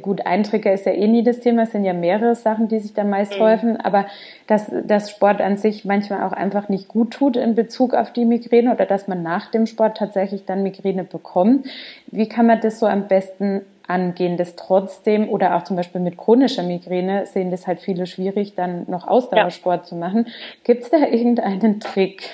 gut, 0.03 0.25
ein 0.27 0.43
Trigger 0.43 0.71
ist 0.71 0.85
ja 0.85 0.93
eh 0.93 1.07
nie 1.07 1.23
das 1.23 1.39
Thema, 1.39 1.63
es 1.63 1.71
sind 1.71 1.83
ja 1.83 1.93
mehrere 1.93 2.35
Sachen, 2.35 2.67
die 2.67 2.79
sich 2.79 2.93
da 2.93 3.03
meist 3.03 3.37
mhm. 3.37 3.43
häufen, 3.43 3.81
aber 3.81 4.05
dass 4.45 4.71
das 4.85 5.09
Sport 5.09 5.41
an 5.41 5.57
sich 5.57 5.83
manchmal 5.83 6.23
auch 6.23 6.31
einfach 6.31 6.69
nicht 6.69 6.87
gut 6.87 7.11
tut 7.11 7.35
in 7.35 7.55
Bezug 7.55 7.95
auf 7.95 8.13
die 8.13 8.25
Migräne 8.25 8.71
oder 8.71 8.85
dass 8.85 9.07
man 9.07 9.23
nach 9.23 9.49
dem 9.49 9.65
Sport 9.65 9.97
tatsächlich 9.97 10.45
dann 10.45 10.61
Migräne 10.61 11.03
bekommt. 11.03 11.65
Wie 12.07 12.29
kann 12.29 12.45
man 12.45 12.61
das 12.61 12.79
so 12.79 12.85
am 12.85 13.07
besten 13.07 13.61
angehen, 13.87 14.37
das 14.37 14.55
trotzdem 14.55 15.29
oder 15.29 15.55
auch 15.55 15.63
zum 15.63 15.75
Beispiel 15.75 16.01
mit 16.01 16.17
chronischer 16.17 16.63
Migräne 16.63 17.25
sehen 17.25 17.51
das 17.51 17.67
halt 17.67 17.81
viele 17.81 18.05
schwierig, 18.07 18.55
dann 18.55 18.85
noch 18.89 19.07
Ausdauersport 19.07 19.81
ja. 19.81 19.83
zu 19.83 19.95
machen. 19.95 20.27
Gibt 20.63 20.83
es 20.83 20.89
da 20.89 20.97
irgendeinen 20.97 21.79
Trick? 21.79 22.29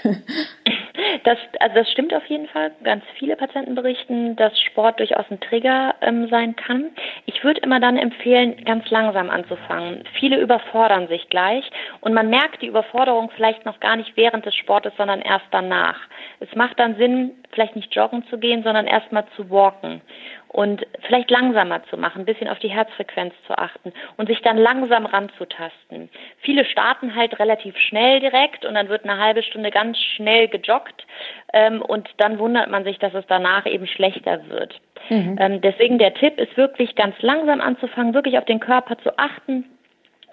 Das, 1.23 1.37
also 1.59 1.75
das 1.75 1.91
stimmt 1.91 2.13
auf 2.13 2.25
jeden 2.25 2.47
Fall. 2.47 2.71
Ganz 2.83 3.03
viele 3.17 3.35
Patienten 3.35 3.75
berichten, 3.75 4.35
dass 4.35 4.59
Sport 4.59 4.99
durchaus 4.99 5.25
ein 5.29 5.39
Trigger 5.39 5.95
ähm, 6.01 6.27
sein 6.29 6.55
kann. 6.55 6.89
Ich 7.25 7.43
würde 7.43 7.61
immer 7.61 7.79
dann 7.79 7.97
empfehlen, 7.97 8.63
ganz 8.65 8.89
langsam 8.89 9.29
anzufangen. 9.29 10.03
Viele 10.19 10.39
überfordern 10.39 11.07
sich 11.07 11.29
gleich 11.29 11.69
und 12.01 12.13
man 12.13 12.29
merkt 12.29 12.61
die 12.61 12.67
Überforderung 12.67 13.29
vielleicht 13.35 13.65
noch 13.65 13.79
gar 13.79 13.95
nicht 13.95 14.15
während 14.15 14.45
des 14.45 14.55
Sportes, 14.55 14.93
sondern 14.97 15.21
erst 15.21 15.45
danach. 15.51 15.99
Es 16.39 16.53
macht 16.55 16.79
dann 16.79 16.95
Sinn, 16.95 17.31
vielleicht 17.51 17.75
nicht 17.75 17.93
joggen 17.93 18.25
zu 18.29 18.37
gehen, 18.37 18.63
sondern 18.63 18.87
erstmal 18.87 19.25
zu 19.35 19.49
walken 19.49 20.01
und 20.49 20.85
vielleicht 21.05 21.29
langsamer 21.29 21.83
zu 21.85 21.97
machen, 21.97 22.23
ein 22.23 22.25
bisschen 22.25 22.49
auf 22.49 22.59
die 22.59 22.69
Herzfrequenz 22.69 23.33
zu 23.45 23.57
achten 23.57 23.93
und 24.17 24.27
sich 24.27 24.41
dann 24.41 24.57
langsam 24.57 25.05
ranzutasten. 25.05 26.09
Viele 26.39 26.65
starten 26.65 27.15
halt 27.15 27.39
relativ 27.39 27.77
schnell 27.77 28.19
direkt 28.19 28.65
und 28.65 28.73
dann 28.73 28.89
wird 28.89 29.03
eine 29.03 29.19
halbe 29.19 29.43
Stunde 29.43 29.69
ganz 29.69 29.97
schnell 29.97 30.47
gejoggt 30.47 31.05
ähm, 31.53 31.81
und 31.81 32.09
dann 32.17 32.39
wundert 32.39 32.69
man 32.69 32.83
sich, 32.83 32.97
dass 32.97 33.13
es 33.13 33.25
danach 33.27 33.65
eben 33.65 33.85
schlechter 33.85 34.49
wird. 34.49 34.79
Mhm. 35.09 35.37
Ähm, 35.39 35.61
deswegen 35.61 35.99
der 35.99 36.15
Tipp 36.15 36.39
ist 36.39 36.57
wirklich 36.57 36.95
ganz 36.95 37.15
langsam 37.21 37.61
anzufangen, 37.61 38.13
wirklich 38.13 38.37
auf 38.37 38.45
den 38.45 38.59
Körper 38.59 38.97
zu 38.97 39.17
achten 39.17 39.65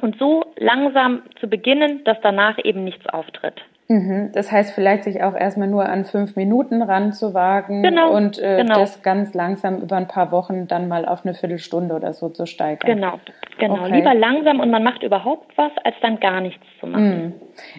und 0.00 0.18
so 0.18 0.44
langsam 0.56 1.22
zu 1.40 1.48
beginnen, 1.48 2.04
dass 2.04 2.18
danach 2.22 2.58
eben 2.64 2.84
nichts 2.84 3.06
auftritt. 3.06 3.62
Mhm. 3.88 4.30
Das 4.32 4.50
heißt, 4.50 4.74
vielleicht 4.74 5.04
sich 5.04 5.22
auch 5.22 5.34
erstmal 5.34 5.68
nur 5.68 5.88
an 5.88 6.04
fünf 6.04 6.34
Minuten 6.34 6.82
ranzuwagen 6.82 7.82
genau, 7.82 8.12
und 8.12 8.38
äh, 8.38 8.58
genau. 8.58 8.80
das 8.80 9.02
ganz 9.02 9.32
langsam 9.32 9.80
über 9.80 9.96
ein 9.96 10.08
paar 10.08 10.32
Wochen 10.32 10.66
dann 10.66 10.88
mal 10.88 11.06
auf 11.06 11.24
eine 11.24 11.34
Viertelstunde 11.34 11.94
oder 11.94 12.12
so 12.12 12.28
zu 12.28 12.46
steigern. 12.46 12.96
Genau, 12.96 13.20
genau. 13.58 13.84
Okay. 13.84 13.96
Lieber 13.96 14.14
langsam 14.14 14.58
und 14.58 14.70
man 14.70 14.82
macht 14.82 15.04
überhaupt 15.04 15.56
was, 15.56 15.70
als 15.84 15.94
dann 16.02 16.18
gar 16.18 16.40
nichts 16.40 16.64
zu 16.80 16.86
machen. 16.88 17.24
Mhm. 17.24 17.32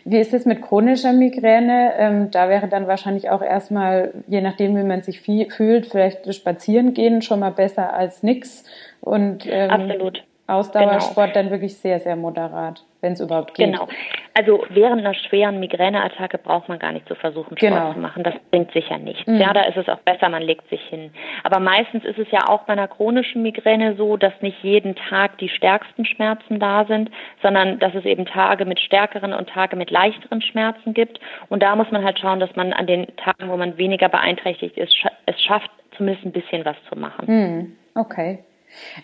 Wie 0.05 0.19
ist 0.19 0.33
es 0.33 0.45
mit 0.45 0.61
chronischer 0.61 1.11
Migräne? 1.11 1.91
Ähm, 1.97 2.31
da 2.31 2.47
wäre 2.47 2.69
dann 2.69 2.87
wahrscheinlich 2.87 3.29
auch 3.29 3.41
erstmal, 3.41 4.13
je 4.27 4.39
nachdem, 4.39 4.77
wie 4.77 4.83
man 4.83 5.01
sich 5.01 5.19
fühlt, 5.19 5.87
vielleicht 5.87 6.33
spazieren 6.33 6.93
gehen 6.93 7.21
schon 7.21 7.41
mal 7.41 7.51
besser 7.51 7.93
als 7.93 8.23
nix. 8.23 8.63
Und, 9.01 9.45
ähm, 9.49 9.69
Absolut. 9.69 10.23
Ausdauersport 10.47 11.33
genau. 11.33 11.43
dann 11.43 11.51
wirklich 11.51 11.77
sehr, 11.77 11.99
sehr 11.99 12.15
moderat, 12.15 12.85
wenn 13.01 13.13
es 13.13 13.19
überhaupt 13.19 13.53
geht. 13.53 13.67
Genau. 13.67 13.87
Also 14.33 14.65
während 14.69 14.99
einer 14.99 15.13
schweren 15.13 15.59
Migräneattacke 15.59 16.37
braucht 16.37 16.69
man 16.69 16.79
gar 16.79 16.91
nicht 16.91 17.07
zu 17.07 17.15
versuchen, 17.15 17.57
Sport 17.57 17.59
genau. 17.59 17.93
zu 17.93 17.99
machen. 17.99 18.23
Das 18.23 18.35
bringt 18.51 18.71
sicher 18.71 18.97
nichts. 18.97 19.25
Mhm. 19.25 19.39
Ja, 19.39 19.53
da 19.53 19.63
ist 19.63 19.77
es 19.77 19.87
auch 19.89 19.99
besser, 19.99 20.29
man 20.29 20.43
legt 20.43 20.69
sich 20.69 20.81
hin. 20.81 21.11
Aber 21.43 21.59
meistens 21.59 22.05
ist 22.05 22.19
es 22.19 22.29
ja 22.31 22.47
auch 22.47 22.63
bei 22.63 22.73
einer 22.73 22.87
chronischen 22.87 23.41
Migräne 23.41 23.95
so, 23.95 24.17
dass 24.17 24.33
nicht 24.41 24.63
jeden 24.63 24.95
Tag 24.95 25.37
die 25.39 25.49
stärksten 25.49 26.05
Schmerzen 26.05 26.59
da 26.59 26.85
sind, 26.85 27.09
sondern 27.41 27.79
dass 27.79 27.93
es 27.95 28.05
eben 28.05 28.25
Tage 28.25 28.65
mit 28.65 28.79
stärkeren 28.79 29.33
und 29.33 29.49
Tage 29.49 29.75
mit 29.75 29.91
leichteren 29.91 30.41
Schmerzen 30.41 30.93
gibt. 30.93 31.19
Und 31.49 31.63
da 31.63 31.75
muss 31.75 31.89
man 31.91 32.03
halt 32.03 32.19
schauen, 32.19 32.39
dass 32.39 32.55
man 32.55 32.73
an 32.73 32.87
den 32.87 33.07
Tagen, 33.17 33.49
wo 33.49 33.57
man 33.57 33.77
weniger 33.77 34.09
beeinträchtigt 34.09 34.77
ist, 34.77 34.93
es 35.25 35.41
schafft, 35.41 35.69
zumindest 35.95 36.25
ein 36.25 36.31
bisschen 36.31 36.65
was 36.65 36.75
zu 36.89 36.97
machen. 36.97 37.25
Mhm. 37.27 37.75
Okay. 37.95 38.39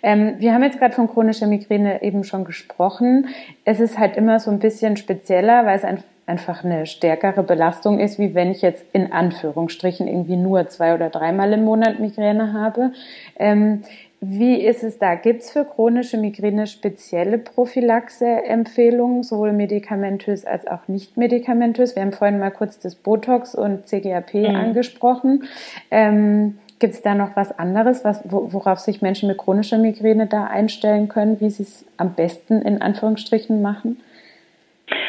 Ähm, 0.01 0.35
wir 0.39 0.53
haben 0.53 0.63
jetzt 0.63 0.79
gerade 0.79 0.93
von 0.93 1.07
chronischer 1.07 1.47
Migräne 1.47 2.01
eben 2.01 2.23
schon 2.23 2.45
gesprochen. 2.45 3.27
Es 3.65 3.79
ist 3.79 3.97
halt 3.97 4.17
immer 4.17 4.39
so 4.39 4.51
ein 4.51 4.59
bisschen 4.59 4.97
spezieller, 4.97 5.65
weil 5.65 5.77
es 5.77 5.83
ein, 5.83 6.03
einfach 6.25 6.63
eine 6.63 6.85
stärkere 6.85 7.43
Belastung 7.43 7.99
ist, 7.99 8.19
wie 8.19 8.33
wenn 8.33 8.51
ich 8.51 8.61
jetzt 8.61 8.85
in 8.93 9.11
Anführungsstrichen 9.11 10.07
irgendwie 10.07 10.37
nur 10.37 10.67
zwei 10.69 10.93
oder 10.93 11.09
dreimal 11.09 11.53
im 11.53 11.63
Monat 11.63 11.99
Migräne 11.99 12.53
habe. 12.53 12.91
Ähm, 13.37 13.83
wie 14.25 14.55
ist 14.55 14.83
es 14.83 14.99
da? 14.99 15.15
Gibt 15.15 15.41
es 15.41 15.51
für 15.51 15.65
chronische 15.65 16.17
Migräne 16.17 16.65
spezielle 16.65 17.37
Prophylaxe-Empfehlungen, 17.37 19.21
sowohl 19.21 19.51
medikamentös 19.51 20.45
als 20.45 20.65
auch 20.65 20.87
nicht 20.87 21.17
medikamentös? 21.17 21.97
Wir 21.97 22.03
haben 22.03 22.13
vorhin 22.13 22.39
mal 22.39 22.51
kurz 22.51 22.79
das 22.79 22.95
Botox 22.95 23.53
und 23.53 23.85
CGAP 23.85 24.33
mhm. 24.35 24.55
angesprochen. 24.55 25.43
Ähm, 25.91 26.57
Gibt 26.79 26.93
es 26.93 27.01
da 27.01 27.15
noch 27.15 27.35
was 27.35 27.57
anderes, 27.57 28.03
was, 28.03 28.21
worauf 28.25 28.79
sich 28.79 29.01
Menschen 29.01 29.29
mit 29.29 29.37
chronischer 29.37 29.77
Migräne 29.77 30.27
da 30.27 30.45
einstellen 30.45 31.07
können, 31.07 31.39
wie 31.39 31.49
sie 31.49 31.63
es 31.63 31.85
am 31.97 32.13
besten 32.13 32.61
in 32.61 32.81
Anführungsstrichen 32.81 33.61
machen? 33.61 34.01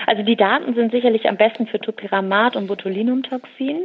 Also 0.06 0.22
die 0.22 0.36
Daten 0.36 0.74
sind 0.74 0.92
sicherlich 0.92 1.28
am 1.28 1.36
besten 1.36 1.66
für 1.66 1.80
Topiramat 1.80 2.56
und 2.56 2.66
Botulinumtoxin. 2.66 3.80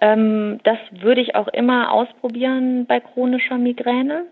Ähm, 0.00 0.60
das 0.64 0.78
würde 0.90 1.20
ich 1.20 1.34
auch 1.34 1.48
immer 1.48 1.92
ausprobieren 1.92 2.86
bei 2.86 3.00
chronischer 3.00 3.58
Migräne. 3.58 4.24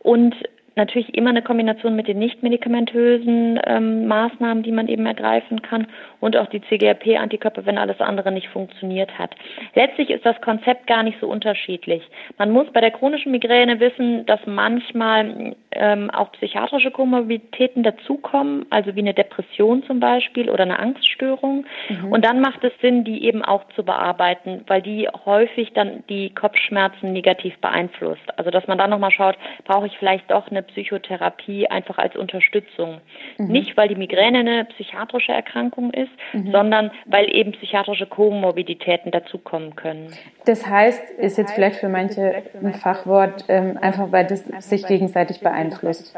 Und 0.00 0.34
natürlich 0.76 1.14
immer 1.14 1.30
eine 1.30 1.42
Kombination 1.42 1.96
mit 1.96 2.08
den 2.08 2.18
nicht 2.18 2.42
medikamentösen 2.42 3.60
ähm, 3.64 4.06
Maßnahmen, 4.06 4.62
die 4.62 4.72
man 4.72 4.88
eben 4.88 5.06
ergreifen 5.06 5.62
kann 5.62 5.86
und 6.20 6.36
auch 6.36 6.46
die 6.46 6.62
CGRP-Antikörper, 6.62 7.66
wenn 7.66 7.78
alles 7.78 8.00
andere 8.00 8.32
nicht 8.32 8.48
funktioniert 8.48 9.18
hat. 9.18 9.34
Letztlich 9.74 10.10
ist 10.10 10.24
das 10.24 10.40
Konzept 10.40 10.86
gar 10.86 11.02
nicht 11.02 11.18
so 11.20 11.28
unterschiedlich. 11.28 12.02
Man 12.38 12.50
muss 12.50 12.70
bei 12.72 12.80
der 12.80 12.90
chronischen 12.90 13.32
Migräne 13.32 13.80
wissen, 13.80 14.24
dass 14.26 14.40
manchmal 14.46 15.54
ähm, 15.72 16.10
auch 16.10 16.32
psychiatrische 16.32 16.90
Komorbiditäten 16.90 17.82
dazukommen, 17.82 18.66
also 18.70 18.94
wie 18.94 19.00
eine 19.00 19.14
Depression 19.14 19.82
zum 19.84 20.00
Beispiel 20.00 20.50
oder 20.50 20.62
eine 20.62 20.78
Angststörung. 20.78 21.66
Mhm. 21.88 22.12
Und 22.12 22.24
dann 22.24 22.40
macht 22.40 22.62
es 22.64 22.72
Sinn, 22.80 23.04
die 23.04 23.24
eben 23.24 23.42
auch 23.42 23.64
zu 23.74 23.84
bearbeiten, 23.84 24.62
weil 24.66 24.82
die 24.82 25.08
häufig 25.24 25.72
dann 25.72 26.04
die 26.08 26.30
Kopfschmerzen 26.34 27.12
negativ 27.12 27.56
beeinflusst. 27.58 28.22
Also 28.36 28.50
dass 28.50 28.66
man 28.66 28.78
dann 28.78 28.90
nochmal 28.90 29.10
schaut, 29.10 29.36
brauche 29.64 29.86
ich 29.86 29.96
vielleicht 29.98 30.30
doch 30.30 30.50
eine 30.62 30.72
Psychotherapie 30.72 31.68
einfach 31.68 31.98
als 31.98 32.16
Unterstützung. 32.16 33.00
Mhm. 33.38 33.46
Nicht, 33.48 33.76
weil 33.76 33.88
die 33.88 33.94
Migräne 33.94 34.40
eine 34.40 34.64
psychiatrische 34.66 35.32
Erkrankung 35.32 35.92
ist, 35.92 36.10
mhm. 36.32 36.52
sondern 36.52 36.90
weil 37.06 37.34
eben 37.34 37.52
psychiatrische 37.52 38.06
Komorbiditäten 38.06 39.10
dazukommen 39.10 39.76
können. 39.76 40.12
Das 40.46 40.66
heißt, 40.66 41.10
ist 41.18 41.38
jetzt 41.38 41.52
vielleicht 41.52 41.76
für 41.76 41.88
manche 41.88 42.42
ein 42.62 42.74
Fachwort, 42.74 43.44
ähm, 43.48 43.78
einfach 43.80 44.10
weil 44.12 44.26
das 44.26 44.44
sich 44.68 44.86
gegenseitig 44.86 45.40
beeinflusst. 45.40 46.16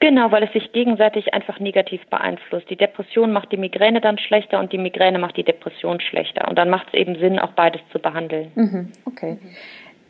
Genau, 0.00 0.30
weil 0.30 0.42
es 0.42 0.52
sich 0.52 0.72
gegenseitig 0.72 1.32
einfach 1.34 1.58
negativ 1.58 2.04
beeinflusst. 2.08 2.68
Die 2.70 2.76
Depression 2.76 3.32
macht 3.32 3.52
die 3.52 3.56
Migräne 3.56 4.00
dann 4.00 4.18
schlechter 4.18 4.58
und 4.58 4.72
die 4.72 4.78
Migräne 4.78 5.18
macht 5.18 5.36
die 5.36 5.44
Depression 5.44 6.00
schlechter. 6.00 6.48
Und 6.48 6.56
dann 6.56 6.70
macht 6.70 6.88
es 6.88 6.94
eben 6.94 7.18
Sinn, 7.18 7.38
auch 7.38 7.52
beides 7.52 7.80
zu 7.92 7.98
behandeln. 7.98 8.52
Mhm. 8.54 8.92
Okay. 9.06 9.38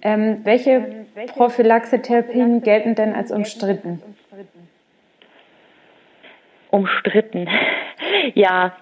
Ähm, 0.07 0.45
welche 0.45 1.05
Prophylaxetherapien 1.35 2.63
gelten 2.63 2.95
denn 2.95 3.13
als 3.13 3.33
umstritten? 3.33 4.01
Umstritten. 6.71 7.49
ja, 8.35 8.77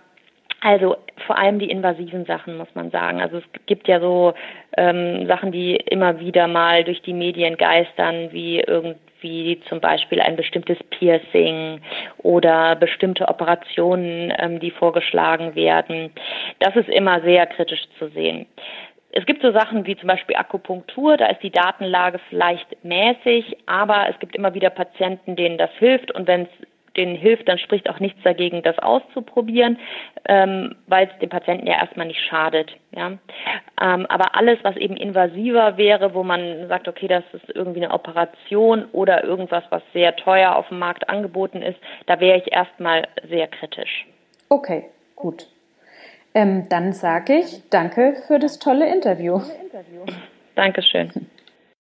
also 0.60 0.98
vor 1.26 1.38
allem 1.38 1.58
die 1.58 1.70
invasiven 1.70 2.26
Sachen, 2.26 2.58
muss 2.58 2.68
man 2.74 2.90
sagen. 2.90 3.22
Also 3.22 3.38
es 3.38 3.44
gibt 3.64 3.88
ja 3.88 4.00
so 4.00 4.34
ähm, 4.76 5.26
Sachen, 5.26 5.50
die 5.50 5.76
immer 5.76 6.20
wieder 6.20 6.46
mal 6.46 6.84
durch 6.84 7.00
die 7.00 7.14
Medien 7.14 7.56
geistern, 7.56 8.28
wie 8.32 8.60
irgendwie 8.60 9.62
zum 9.70 9.80
Beispiel 9.80 10.20
ein 10.20 10.36
bestimmtes 10.36 10.76
Piercing 10.90 11.80
oder 12.18 12.76
bestimmte 12.76 13.28
Operationen, 13.28 14.30
ähm, 14.38 14.60
die 14.60 14.70
vorgeschlagen 14.70 15.54
werden. 15.54 16.10
Das 16.58 16.76
ist 16.76 16.90
immer 16.90 17.22
sehr 17.22 17.46
kritisch 17.46 17.84
zu 17.98 18.08
sehen. 18.10 18.44
Es 19.16 19.26
gibt 19.26 19.42
so 19.42 19.52
Sachen 19.52 19.86
wie 19.86 19.96
zum 19.96 20.08
Beispiel 20.08 20.34
Akupunktur, 20.34 21.16
da 21.16 21.26
ist 21.26 21.40
die 21.40 21.52
Datenlage 21.52 22.18
vielleicht 22.28 22.84
mäßig, 22.84 23.56
aber 23.66 24.08
es 24.10 24.18
gibt 24.18 24.34
immer 24.34 24.54
wieder 24.54 24.70
Patienten, 24.70 25.36
denen 25.36 25.56
das 25.56 25.70
hilft 25.78 26.10
und 26.10 26.26
wenn 26.26 26.42
es 26.42 26.48
denen 26.96 27.14
hilft, 27.14 27.48
dann 27.48 27.58
spricht 27.58 27.88
auch 27.88 28.00
nichts 28.00 28.20
dagegen, 28.24 28.62
das 28.62 28.76
auszuprobieren, 28.80 29.78
ähm, 30.26 30.74
weil 30.88 31.08
es 31.08 31.18
dem 31.20 31.28
Patienten 31.28 31.68
ja 31.68 31.74
erstmal 31.74 32.08
nicht 32.08 32.20
schadet. 32.20 32.72
Ja? 32.90 33.12
Ähm, 33.80 34.06
aber 34.06 34.34
alles, 34.34 34.58
was 34.62 34.76
eben 34.76 34.96
invasiver 34.96 35.76
wäre, 35.76 36.12
wo 36.14 36.24
man 36.24 36.66
sagt, 36.66 36.88
okay, 36.88 37.06
das 37.06 37.22
ist 37.32 37.54
irgendwie 37.54 37.84
eine 37.84 37.94
Operation 37.94 38.86
oder 38.90 39.22
irgendwas, 39.22 39.62
was 39.70 39.82
sehr 39.92 40.16
teuer 40.16 40.56
auf 40.56 40.68
dem 40.68 40.80
Markt 40.80 41.08
angeboten 41.08 41.62
ist, 41.62 41.78
da 42.06 42.18
wäre 42.18 42.38
ich 42.38 42.52
erstmal 42.52 43.06
sehr 43.28 43.46
kritisch. 43.46 44.06
Okay, 44.48 44.86
gut. 45.14 45.46
Ähm, 46.34 46.68
dann 46.68 46.92
sage 46.92 47.38
ich 47.38 47.62
danke 47.70 48.16
für 48.26 48.38
das 48.38 48.58
tolle 48.58 48.92
Interview. 48.92 49.40
Dankeschön. 50.56 51.10